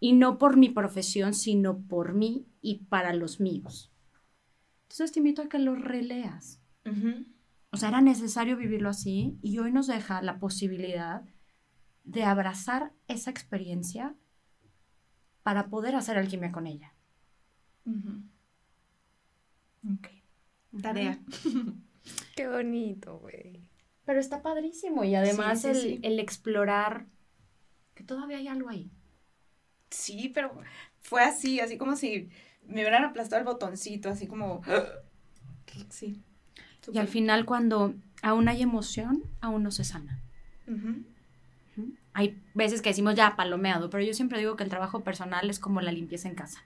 [0.00, 3.90] Y no por mi profesión, sino por mí y para los míos.
[4.82, 6.60] Entonces te invito a que lo releas.
[7.72, 11.22] O sea, era necesario vivirlo así y hoy nos deja la posibilidad
[12.04, 14.14] de abrazar esa experiencia
[15.42, 16.94] para poder hacer alquimia con ella.
[19.90, 20.08] Ok.
[20.82, 21.18] Tarea.
[22.36, 23.70] Qué bonito, güey.
[24.04, 27.06] Pero está padrísimo y además el, el, explorar
[27.94, 28.90] que todavía hay algo ahí.
[29.90, 30.52] Sí, pero
[31.00, 32.28] fue así, así como si
[32.64, 34.62] me hubieran aplastado el botoncito, así como...
[35.88, 36.22] Sí.
[36.90, 40.20] Y al final cuando aún hay emoción, aún no se sana.
[42.14, 45.58] Hay veces que decimos ya palomeado, pero yo siempre digo que el trabajo personal es
[45.58, 46.62] como la limpieza en casa.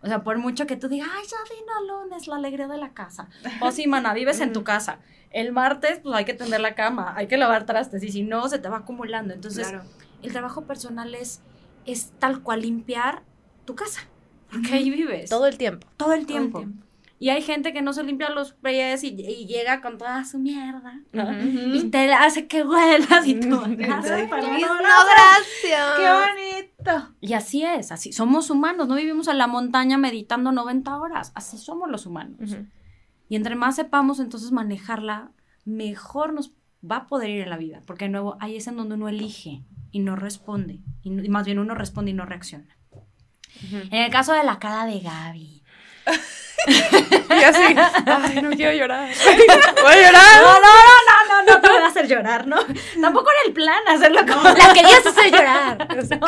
[0.00, 2.92] O sea, por mucho que tú digas, ay, ya vino lunes, la alegría de la
[2.92, 3.28] casa.
[3.60, 5.00] O sí, mana, vives en tu casa.
[5.30, 8.48] El martes, pues hay que tender la cama, hay que lavar trastes, y si no,
[8.48, 9.34] se te va acumulando.
[9.34, 9.72] Entonces,
[10.22, 11.42] el trabajo personal es,
[11.84, 13.22] es tal cual limpiar
[13.64, 14.02] tu casa,
[14.50, 15.28] porque ahí vives.
[15.28, 15.86] Todo el tiempo.
[15.96, 16.64] Todo el tiempo.
[17.20, 21.00] Y hay gente que no se limpia los pies y, llega con toda su mierda,
[21.12, 21.74] ¿no?
[21.74, 23.48] Y te hace que huelas y tú.
[23.60, 24.36] no, gracias.
[25.96, 27.14] ¡Qué bonito!
[27.20, 28.12] Y así es, así.
[28.12, 31.32] Somos humanos, no vivimos en la montaña meditando 90 horas.
[31.34, 32.56] Así somos los humanos.
[33.28, 35.32] Y entre más sepamos entonces manejarla,
[35.64, 36.52] mejor nos
[36.88, 37.82] va a poder ir en la vida.
[37.84, 40.80] Porque de nuevo, ahí es en donde uno elige y no responde.
[41.02, 42.76] Y, más bien uno responde y no reacciona.
[43.72, 45.64] En el caso de la cara de Gaby.
[46.68, 47.74] y así,
[48.06, 49.08] ay, no quiero llorar.
[49.82, 50.42] ¿Voy a llorar?
[50.42, 52.56] No, no, no, no, no, no te voy a hacer llorar, ¿no?
[53.00, 55.88] Tampoco era el plan hacerlo como la querías hacer llorar.
[56.20, 56.26] No,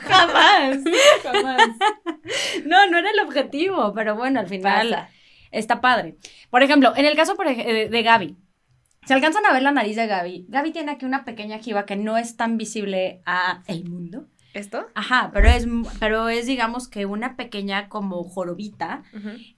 [0.00, 0.78] jamás,
[1.22, 1.68] jamás.
[2.64, 5.08] No, no era el objetivo, pero bueno, al final
[5.50, 6.16] está padre.
[6.50, 8.36] Por ejemplo, en el caso de Gaby,
[9.06, 10.46] se alcanzan a ver la nariz de Gaby.
[10.48, 14.26] Gaby tiene aquí una pequeña jiba que no es tan visible a el mundo.
[14.56, 14.86] ¿Esto?
[14.94, 15.66] Ajá, pero es,
[16.00, 19.02] pero es digamos que una pequeña como jorobita,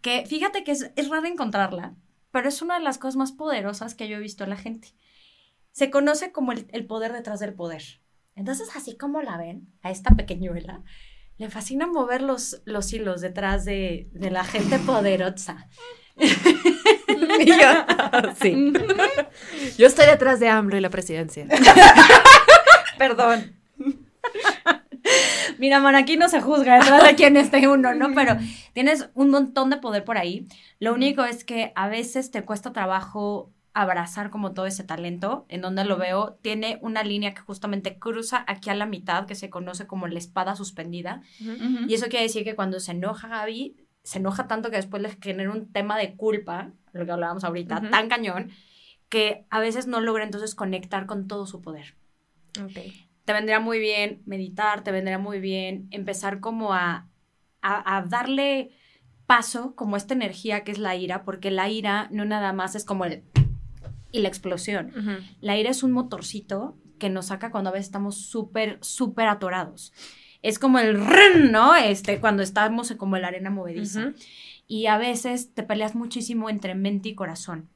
[0.01, 1.95] que fíjate que es, es raro encontrarla,
[2.33, 4.89] pero es una de las cosas más poderosas que yo he visto en la gente.
[5.71, 7.83] Se conoce como el, poder detrás del poder.
[8.35, 10.83] Entonces, así como la ven, a esta pequeñuela,
[11.37, 15.69] le fascina mover los, los hilos detrás de, de la gente poderosa.
[16.17, 18.73] y yo, sí.
[19.79, 21.47] Yo estoy detrás de AMLO y la presidencia.
[22.99, 23.55] Perdón.
[25.59, 28.15] Mira, man, aquí no se juzga detrás de quién esté uno, ¿no?
[28.15, 28.37] Pero
[28.73, 30.47] tienes un montón de poder por ahí.
[30.79, 35.61] Lo único es que a veces te cuesta trabajo abrazar como todo ese talento, en
[35.61, 39.51] donde lo veo, tiene una línea que justamente cruza aquí a la mitad, que se
[39.51, 41.23] conoce como la espada suspendida.
[41.87, 45.11] Y eso quiere decir que cuando se enoja Gaby, se enoja tanto que después le
[45.21, 48.51] genera un tema de culpa, lo que hablábamos ahorita, tan cañón,
[49.09, 51.95] que a veces no logra entonces conectar con todo su poder.
[52.61, 57.09] Okay te vendría muy bien meditar, te vendría muy bien empezar como a,
[57.61, 58.71] a, darle
[59.27, 62.87] paso como esta energía que es la ira, porque la ira no nada más es
[62.87, 63.23] como el...
[64.13, 64.93] y la explosión.
[65.43, 69.93] La ira es un motorcito que nos saca cuando a veces estamos súper, súper atorados.
[70.41, 71.77] Es como el ren, ¿no?
[71.77, 74.15] Este, cuando estamos como en la arena movediza.
[74.67, 77.69] Y a veces te peleas muchísimo entre mente y corazón.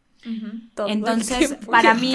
[0.87, 2.15] Entonces, para mí,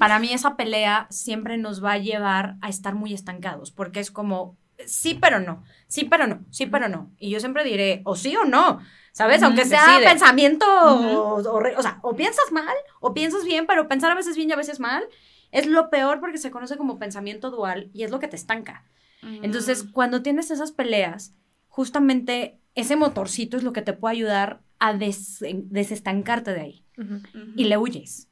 [0.00, 4.10] para mí esa pelea siempre nos va a llevar a estar muy estancados, porque es
[4.10, 7.10] como, sí, pero no, sí, pero no, sí, pero no.
[7.18, 8.80] Y yo siempre diré, o sí o no,
[9.12, 9.42] ¿sabes?
[9.42, 14.36] Aunque sea pensamiento, o, sea, o piensas mal, o piensas bien, pero pensar a veces
[14.36, 15.04] bien y a veces mal,
[15.52, 18.86] es lo peor porque se conoce como pensamiento dual y es lo que te estanca.
[19.42, 19.92] Entonces, mm.
[19.92, 21.34] cuando tienes esas peleas,
[21.68, 26.84] justamente ese motorcito es lo que te puede ayudar a desestancarte de ahí.
[27.54, 28.29] Y le huyes.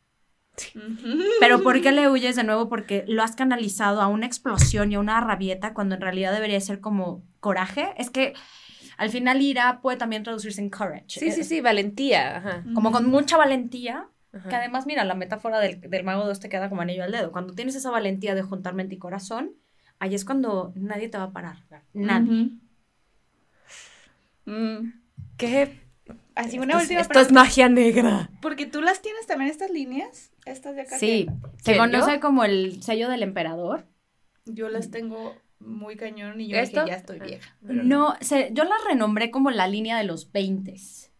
[1.40, 2.68] Pero ¿por qué le huyes de nuevo?
[2.68, 6.60] Porque lo has canalizado a una explosión y a una rabieta cuando en realidad debería
[6.60, 7.94] ser como coraje.
[7.96, 8.34] Es que
[8.96, 11.04] al final ira puede también traducirse en courage.
[11.20, 12.64] Sí, sí, sí, valentía.
[12.74, 14.08] Como con mucha valentía
[14.48, 17.12] Que además, mira, la metáfora del, del mago de Oz te queda como anillo al
[17.12, 17.32] dedo.
[17.32, 19.52] Cuando tienes esa valentía de juntar mente y corazón,
[20.00, 21.56] ahí es cuando nadie te va a parar.
[21.94, 22.50] Nadie.
[24.44, 24.92] Mm.
[25.36, 25.80] ¿Qué?
[26.34, 28.30] Así Esto una es- última Esto es magia negra.
[28.40, 30.98] Porque tú las tienes también estas líneas, estas de acá.
[30.98, 32.20] Sí, que se ¿Quién, conoce yo?
[32.20, 33.86] como el sello del emperador.
[34.44, 36.80] Yo las tengo muy cañón y yo ¿Esto?
[36.84, 37.56] dije, ya estoy vieja.
[37.66, 40.74] pero No, se- yo la renombré como la línea de los 20.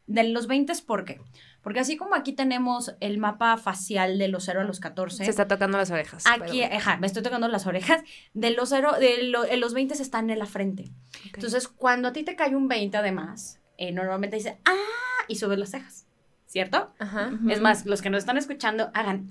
[0.07, 1.21] De los 20, ¿por qué?
[1.61, 5.31] Porque así como aquí tenemos el mapa facial de los 0 a los 14, Se
[5.31, 6.25] está tocando las orejas.
[6.27, 8.03] aquí, pero- ajá, me estoy tocando las orejas,
[8.33, 10.91] de los 0, de lo- en los 20 están en la frente.
[11.35, 15.25] Entonces, cuando a ti te cae un 20 además, eh, normalmente dice, ¡ah!
[15.27, 16.07] Y subes las cejas,
[16.49, 16.93] ¿cierto?
[16.99, 17.31] Ajá.
[17.49, 19.29] Es más, los que nos están escuchando, hagan,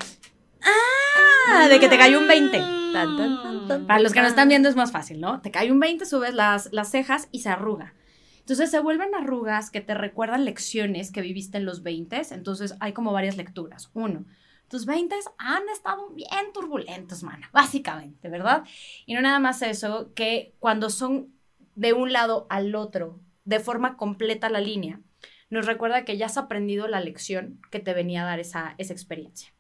[0.61, 1.67] ¡ah!
[1.67, 2.57] De que te cayó un 20.
[2.57, 3.87] Tan, tan, tan, tan.
[3.87, 5.41] Para los que no están viendo es más fácil, ¿no?
[5.41, 7.93] Te cae un 20, subes las, las cejas y se arruga.
[8.39, 12.21] Entonces se vuelven arrugas que te recuerdan lecciones que viviste en los 20.
[12.31, 13.89] Entonces hay como varias lecturas.
[13.93, 14.25] Uno,
[14.69, 18.63] tus 20 han estado bien turbulentos, mana, básicamente, ¿verdad?
[19.05, 21.33] Y no nada más eso, que cuando son
[21.75, 25.01] de un lado al otro, de forma completa la línea,
[25.49, 28.93] nos recuerda que ya has aprendido la lección que te venía a dar esa, esa
[28.93, 29.53] experiencia.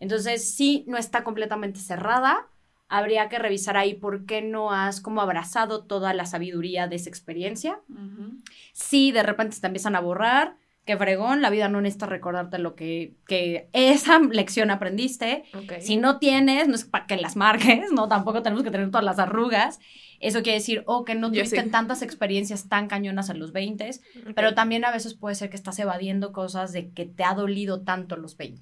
[0.00, 2.48] Entonces, sí, no está completamente cerrada.
[2.88, 7.08] Habría que revisar ahí por qué no has como abrazado toda la sabiduría de esa
[7.08, 7.80] experiencia.
[8.72, 10.56] Sí, de repente te empiezan a borrar.
[10.84, 15.44] Qué fregón, la vida no necesita recordarte lo que, que esa lección aprendiste.
[15.80, 18.06] Si no tienes, no es para que las marques, ¿no?
[18.08, 19.78] Tampoco tenemos que tener todas las arrugas.
[20.20, 21.70] Eso quiere decir, o que no tuviste sí.
[21.70, 24.32] tantas experiencias tan cañonas en los 20, Ok.
[24.34, 27.82] pero también a veces puede ser que estás evadiendo cosas de que te ha dolido
[27.82, 28.60] tanto los 20.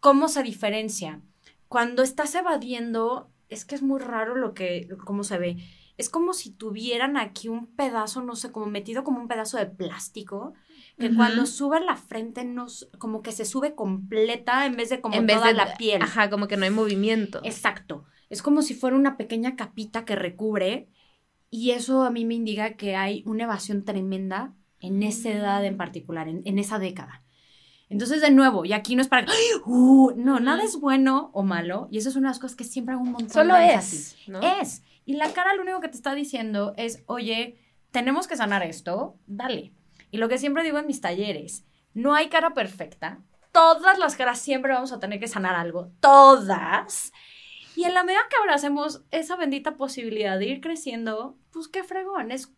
[0.00, 1.20] ¿Cómo se diferencia?
[1.68, 5.56] Cuando estás evadiendo, es que es muy raro lo que, cómo se ve.
[5.96, 9.66] Es como si tuvieran aquí un pedazo, no sé, como metido como un pedazo de
[9.66, 10.54] plástico,
[10.98, 11.16] que Ujú.
[11.16, 15.26] cuando sube la frente, nos, como que se sube completa en vez de como en
[15.26, 16.02] vez toda de la piel.
[16.02, 17.40] Ajá, como que no hay movimiento.
[17.44, 18.04] Exacto.
[18.30, 20.88] Es como si fuera una pequeña capita que recubre
[21.50, 25.76] y eso a mí me indica que hay una evasión tremenda en esa edad en
[25.76, 27.22] particular, en, en esa década.
[27.88, 29.26] Entonces, de nuevo, y aquí no es para...
[29.66, 32.64] Uh, no, nada es bueno o malo y eso es una de las cosas que
[32.64, 34.16] siempre hago un montón Solo de es.
[34.26, 34.40] ¿no?
[34.40, 34.82] Es.
[35.04, 37.58] Y la cara lo único que te está diciendo es, oye,
[37.90, 39.72] tenemos que sanar esto, dale.
[40.14, 43.18] Y lo que siempre digo en mis talleres, no hay cara perfecta.
[43.50, 45.90] Todas las caras siempre vamos a tener que sanar algo.
[45.98, 47.12] Todas.
[47.74, 52.30] Y en la medida que abracemos esa bendita posibilidad de ir creciendo, pues qué fregón.
[52.30, 52.54] Es,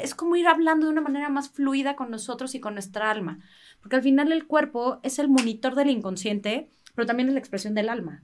[0.00, 3.40] es como ir hablando de una manera más fluida con nosotros y con nuestra alma.
[3.80, 7.74] Porque al final el cuerpo es el monitor del inconsciente, pero también es la expresión
[7.74, 8.22] del alma.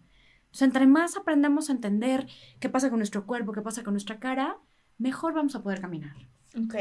[0.53, 2.29] Sea, entre más aprendemos a entender
[2.61, 4.57] qué pasa con nuestro cuerpo, qué pasa con nuestra cara,
[4.99, 6.14] mejor vamos a poder caminar.
[6.57, 6.76] Ok.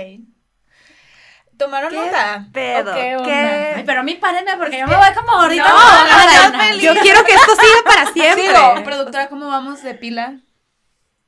[1.57, 2.45] ¿Tomaron ¿Qué nota?
[2.53, 2.91] pedo?
[2.91, 3.25] ¿O qué onda?
[3.27, 3.73] ¿Qué?
[3.77, 5.63] Ay, pero a mí párenme porque yo me voy como ahorita.
[5.67, 6.75] No, como no, no.
[6.79, 8.83] Yo quiero que esto siga para siempre.
[8.83, 10.37] Productora, ¿cómo vamos de pila?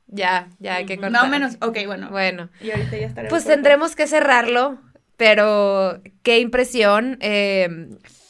[0.08, 1.12] Ya, ya hay que cortar.
[1.12, 1.56] No menos.
[1.62, 2.10] Ok, bueno.
[2.10, 3.30] Bueno, Y ahorita ya estaré.
[3.30, 4.78] pues tendremos que cerrarlo,
[5.18, 7.18] pero qué impresión.
[7.22, 7.70] eh,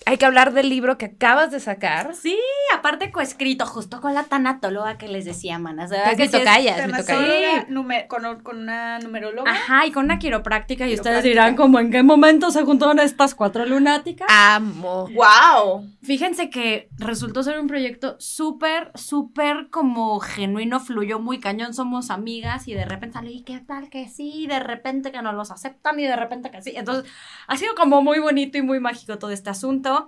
[0.10, 2.16] hay que hablar del libro que acabas de sacar.
[2.16, 2.36] Sí,
[2.76, 5.92] aparte coescrito, justo con la tanatóloga que les decía, manas.
[5.92, 8.08] Que verdad es mi que es- tocaya, es mi tocaya.
[8.08, 9.52] Con, con una numeróloga.
[9.52, 13.36] Ajá, y con una quiropráctica, y ustedes dirán como en qué momento se juntaron estas
[13.36, 14.28] cuatro lunáticas.
[14.32, 15.08] Amo.
[15.14, 15.86] ¡Wow!
[16.02, 22.68] Fíjense que resultó ser un proyecto súper, súper como genuino, fluyó muy cañón, somos amigas
[22.68, 24.32] y de repente sale, ¿y qué tal que sí?
[24.34, 26.74] Y de repente que no los aceptan y de repente que sí.
[26.76, 27.12] Entonces,
[27.46, 29.99] ha sido como muy bonito y muy mágico todo este asunto.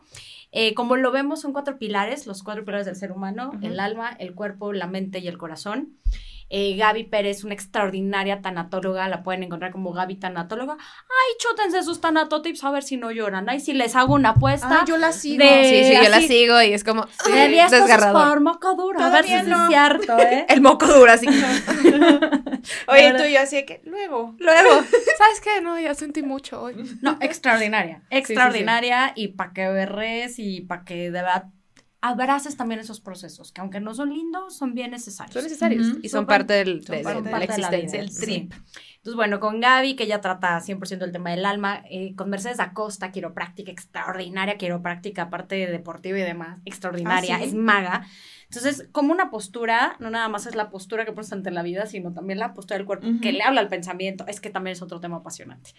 [0.52, 4.10] Eh, como lo vemos, son cuatro pilares, los cuatro pilares del ser humano, el alma,
[4.20, 5.98] el cuerpo, la mente y el corazón.
[6.54, 10.74] Eh, Gaby Pérez, una extraordinaria tanatóloga, la pueden encontrar como Gaby Tanatóloga.
[10.74, 13.48] Ay, chútense sus tanatotips a ver si no lloran.
[13.50, 14.82] Ay, si les hago una apuesta.
[14.82, 15.44] Ah, yo la sigo.
[15.44, 18.28] De- Sí, sí, yo la sigo y es como de 10 pesos desgarrador.
[18.28, 19.00] por moco duro.
[19.00, 19.64] A ver si sí no.
[19.64, 20.46] es cierto, ¿eh?
[20.50, 21.26] El moco duro, así.
[22.88, 24.36] Oye, tú y yo así de que luego.
[24.40, 24.70] Luego,
[25.18, 25.62] ¿sabes qué?
[25.62, 26.76] No, ya sentí mucho hoy.
[27.02, 28.02] No, extraordinaria.
[28.10, 31.46] Extraordinaria y para que berres y para que de verdad
[32.02, 35.34] abraces también esos procesos, que aunque no son lindos, son bien necesarios.
[35.34, 36.00] Son necesarios Ujú.
[36.02, 38.00] y son Son parte del, son de, parte de de la la existencia.
[38.00, 38.22] del Sí.
[38.26, 38.54] trip.
[38.98, 42.60] Entonces, bueno, con Gaby, que ella trata 100% el tema del alma, eh, con Mercedes
[42.60, 47.46] Acosta, quiropráctica extraordinaria, quiropráctica, aparte de deportiva y demás, extraordinaria, Ah, ¿sí?
[47.46, 48.06] es maga.
[48.54, 51.86] Entonces, como una postura, no nada más es la postura que pones ante la vida,
[51.86, 53.22] sino también la postura del cuerpo, Ujú.
[53.22, 55.72] que le habla al pensamiento, es que también es otro tema apasionante.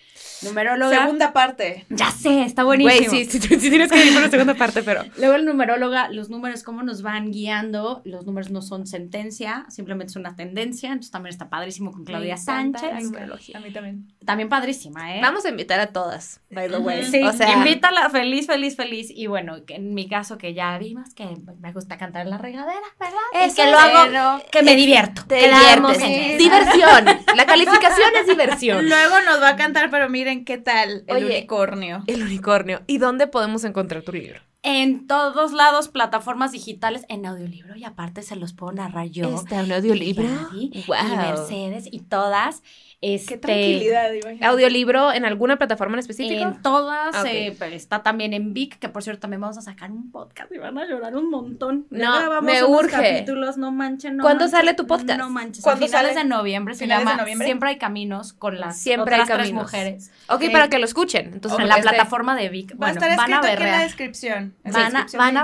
[0.43, 1.03] Numeróloga.
[1.03, 1.85] Segunda parte.
[1.91, 3.11] Ya sé, está buenísimo.
[3.11, 5.03] Güey, sí, sí, sí tienes que ir por la segunda parte, pero.
[5.19, 8.01] Luego el numeróloga, los números, cómo nos van guiando.
[8.07, 10.89] Los números no son sentencia, simplemente es una tendencia.
[10.89, 12.91] Entonces también está padrísimo con Claudia Sánchez.
[12.97, 13.59] el numerología.
[13.59, 14.09] A mí también.
[14.25, 15.21] También padrísima, ¿eh?
[15.21, 17.05] Vamos a invitar a todas, by the way.
[17.05, 19.11] Sí, o sea, invítala feliz, feliz, feliz.
[19.15, 21.29] Y bueno, en mi caso que ya vimos que
[21.61, 23.19] me gusta cantar en la regadera, ¿verdad?
[23.35, 25.23] Y Eso que lo hago, que me divierto.
[25.27, 26.03] te diviertes.
[26.03, 26.39] en.
[26.39, 27.05] Diversión.
[27.37, 28.89] La calificación es diversión.
[28.89, 31.27] Luego nos va a cantar, pero miren qué tal el Oye.
[31.27, 32.05] unicornio.
[32.07, 32.83] El unicornio.
[32.87, 34.41] ¿Y dónde podemos encontrar tu libro?
[34.65, 37.75] En todos lados, plataformas digitales, en audiolibro.
[37.77, 39.35] Y aparte se los puedo narrar yo.
[39.35, 40.23] ¿Está un audiolibro?
[40.53, 40.97] y Gaby, Wow.
[41.13, 42.63] Y Mercedes y todas.
[43.05, 44.47] Este, Qué tranquilidad, imagínate.
[44.47, 46.41] ¿Audiolibro en alguna plataforma en específico?
[46.41, 49.63] En todas, Ah, eh, pero está también en Vic, que por cierto también vamos a
[49.63, 51.87] sacar un podcast y van a llorar un montón.
[51.91, 52.93] No, me unos urge.
[52.93, 55.19] capítulos, no manchen, no ¿Cuándo manchen, sale tu podcast?
[55.19, 56.23] No manches, a ¿Cuándo finales sale?
[56.23, 57.47] de noviembre, se ¿Finales de llama noviembre?
[57.49, 59.63] Siempre hay caminos con las Siempre hay tres caminos.
[59.65, 60.13] mujeres.
[60.29, 60.53] Ok, Ok.
[60.53, 61.33] para que lo escuchen.
[61.35, 62.81] Entonces, en la este- plataforma de Vic.
[62.81, 63.83] Va a estar van a aquí en la berrear.
[63.83, 64.55] descripción.
[64.63, 65.41] En Van la a- descripción van a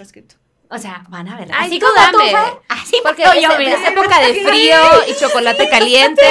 [0.00, 0.36] escrito.
[0.72, 1.48] O sea, van a ver.
[1.52, 2.30] Ay, así tú como dame.
[2.30, 6.22] tú, así Porque yo, es época de frío y chocolate caliente.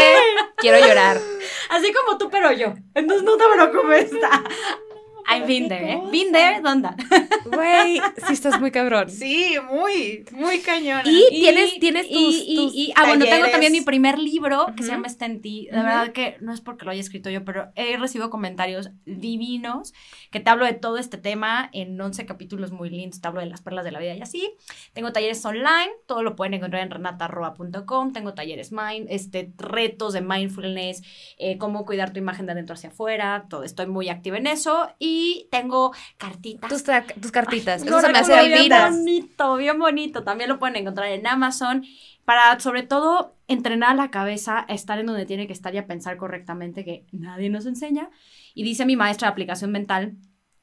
[0.57, 1.19] Quiero llorar.
[1.69, 2.73] Así como tú, pero yo.
[2.95, 4.11] Entonces no te preocupes.
[5.31, 5.99] I've been there, ¿eh?
[6.11, 6.89] Been there, ¿dónde?
[7.45, 9.09] Güey, sí estás muy cabrón.
[9.09, 11.03] Sí, muy, muy cañona.
[11.05, 14.67] Y tienes, tienes tus, y, y- tus- y- ah, bueno, tengo también mi primer libro
[14.75, 15.67] que se llama Está en ti.
[15.71, 15.81] Ujú.
[15.81, 19.93] verdad que no es porque lo haya escrito yo, pero he recibido comentarios divinos
[20.31, 23.21] que te hablo de todo este tema en 11 capítulos muy lindos.
[23.21, 24.51] Te hablo de las perlas de la vida y así.
[24.93, 28.13] Tengo talleres online, todo lo pueden encontrar en renatarroa.com.
[28.13, 31.01] Tengo talleres mind, este, retos de mindfulness,
[31.37, 33.45] eh, cómo cuidar tu imagen de adentro hacia afuera.
[33.49, 34.89] Todo, estoy muy activa en eso.
[34.99, 35.18] Y
[35.51, 36.69] tengo cartitas.
[36.69, 36.83] tus,
[37.21, 37.81] tus cartitas.
[37.81, 38.47] Ay, Eso se me hace.
[38.47, 40.23] Bien bonito, bien bonito.
[40.23, 41.83] También lo pueden encontrar en Amazon.
[42.25, 45.87] Para, sobre todo, entrenar la cabeza a estar en donde tiene que estar y a
[45.87, 48.09] pensar correctamente, que nadie nos enseña.
[48.53, 50.15] Y dice mi maestra de aplicación mental,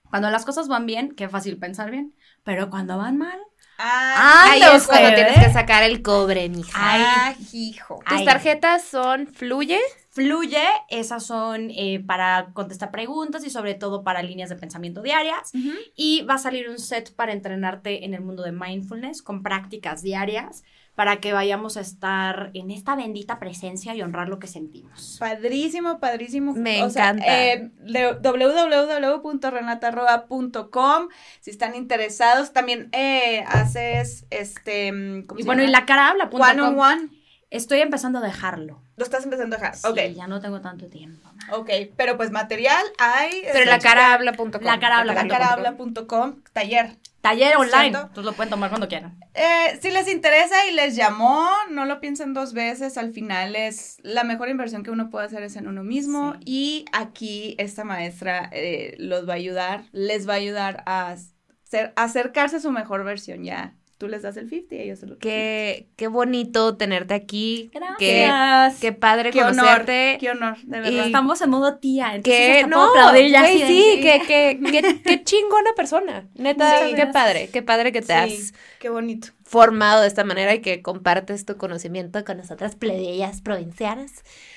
[0.09, 3.38] cuando las cosas van bien, qué fácil pensar bien, pero cuando van mal,
[3.78, 6.72] Ah, Ahí es cuando tienes que sacar el cobre, mija.
[6.74, 7.98] ah, hijo.
[8.09, 8.24] Tus Ay.
[8.24, 9.80] tarjetas son Fluye.
[10.16, 10.64] Fluye.
[10.88, 15.52] Esas son eh, para contestar preguntas y sobre todo para líneas de pensamiento diarias.
[15.94, 20.02] Y va a salir un set para entrenarte en el mundo de mindfulness con prácticas
[20.02, 20.64] diarias
[20.94, 25.18] para que vayamos a estar en esta bendita presencia y honrar lo que sentimos.
[25.20, 26.54] Padrísimo, padrísimo.
[26.54, 27.44] Me O sea, encanta.
[27.52, 31.08] eh, de- www.renatarroa.com
[31.40, 32.54] si están interesados.
[32.54, 34.90] También eh, haces este.
[34.92, 35.80] mm, ¿cómo Y se bueno, y llama?
[35.80, 36.30] la cara habla.
[36.32, 37.08] One on one.
[37.57, 38.82] Estoy empezando a dejarlo.
[38.96, 39.76] Lo estás empezando a dejar.
[39.76, 39.98] Sí, ok.
[40.14, 41.28] ya no tengo tanto tiempo.
[41.52, 41.70] Ok.
[41.96, 43.40] Pero pues material hay.
[43.42, 44.50] Pero este, la cara habla.com.
[44.62, 45.14] La cara habla.
[45.14, 46.96] lacarahabla.com, taller.
[47.22, 47.86] Taller online.
[47.86, 49.18] Entonces lo pueden tomar cuando quieran.
[49.34, 52.98] Eh, si les interesa y les llamó, no lo piensen dos veces.
[52.98, 56.34] Al final es la mejor inversión que uno puede hacer es en uno mismo.
[56.34, 56.40] Sí.
[56.44, 61.16] Y aquí esta maestra eh, los va a ayudar, les va a ayudar a
[61.64, 63.42] ser, a acercarse a su mejor versión.
[63.42, 67.70] Ya tú les das el 50 y ellos se lo Qué, qué bonito tenerte aquí.
[67.72, 68.74] Gracias.
[68.78, 70.16] Qué, qué padre Qué honor, conocerte.
[70.20, 71.07] qué honor, de Y- verdad.
[71.07, 72.14] Estamos en modo tía.
[72.14, 76.28] Entonces Que no, puedo aplaudir ya de- sí, que, que, que, qué chingona persona.
[76.34, 76.94] Neta, Sí.
[76.94, 79.28] qué padre, qué padre que te Sí, has qué bonito.
[79.49, 84.11] Formado de esta manera y que compartes tu conocimiento con nosotras plebeyas provincianas.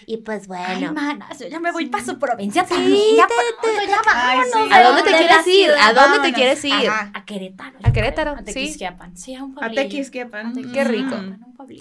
[0.07, 0.93] Y pues Ay, bueno.
[0.93, 3.13] manas, yo ya me voy para su provincia Sí.
[3.15, 4.73] Ya te- pronto, ya Ay, vámonos sí.
[4.73, 5.71] ¿A dónde te quieres ir?
[5.79, 6.89] ¿A dónde te quieres ir?
[6.89, 7.11] Ajá.
[7.13, 7.77] A Querétaro.
[7.83, 8.43] A Querétaro, A sí.
[8.45, 9.15] Tequisquiapan.
[9.15, 9.81] Sí, a un A pueblillo.
[9.83, 10.71] Tequisquiapan.
[10.73, 11.15] Qué rico.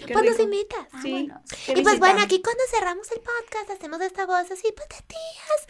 [0.06, 0.42] Qué Pues nos rico.
[0.42, 0.86] invitas.
[1.02, 1.12] Sí.
[1.12, 1.42] Vámonos.
[1.66, 4.96] ¿Qué Y pues bueno, aquí cuando cerramos el podcast hacemos esta voz así, pues de
[5.06, 5.60] tías.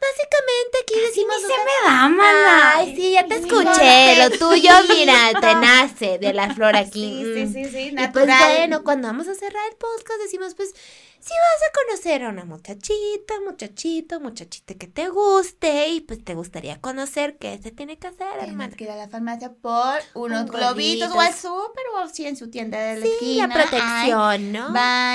[0.00, 1.36] Básicamente aquí decimos...
[1.38, 2.72] Ni se me da, mana.
[2.76, 4.16] Ay, sí, ya te Sí, escuché.
[4.18, 4.38] Lo sí.
[4.38, 6.54] tuyo, mira, te nace de la
[6.84, 7.24] flor aquí.
[7.24, 7.52] Sí, sí, Mm.
[7.52, 10.74] sí, sí, Y pues bueno, cuando vamos a cerrar el podcast decimos, pues,
[11.18, 16.34] si vas a conocer a una muchachita, muchachito, muchachita que te guste y pues te
[16.34, 18.68] gustaría conocer, ¿qué se tiene que hacer, hermana?
[18.68, 22.26] Tienes que ir a la farmacia por unos Un globitos o al súper o si
[22.26, 23.46] en su tienda de la Sí, esquina.
[23.48, 24.66] la protección, ¿no?
[24.68, 24.72] Ay,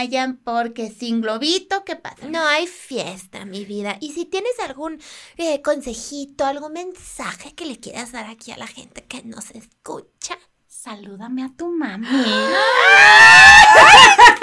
[0.09, 2.25] vayan porque sin globito, ¿qué pasa?
[2.27, 3.95] No hay fiesta, mi vida.
[4.01, 4.99] Y si tienes algún
[5.37, 10.37] eh, consejito, algún mensaje que le quieras dar aquí a la gente que nos escucha.
[10.81, 12.07] Salúdame a tu mami.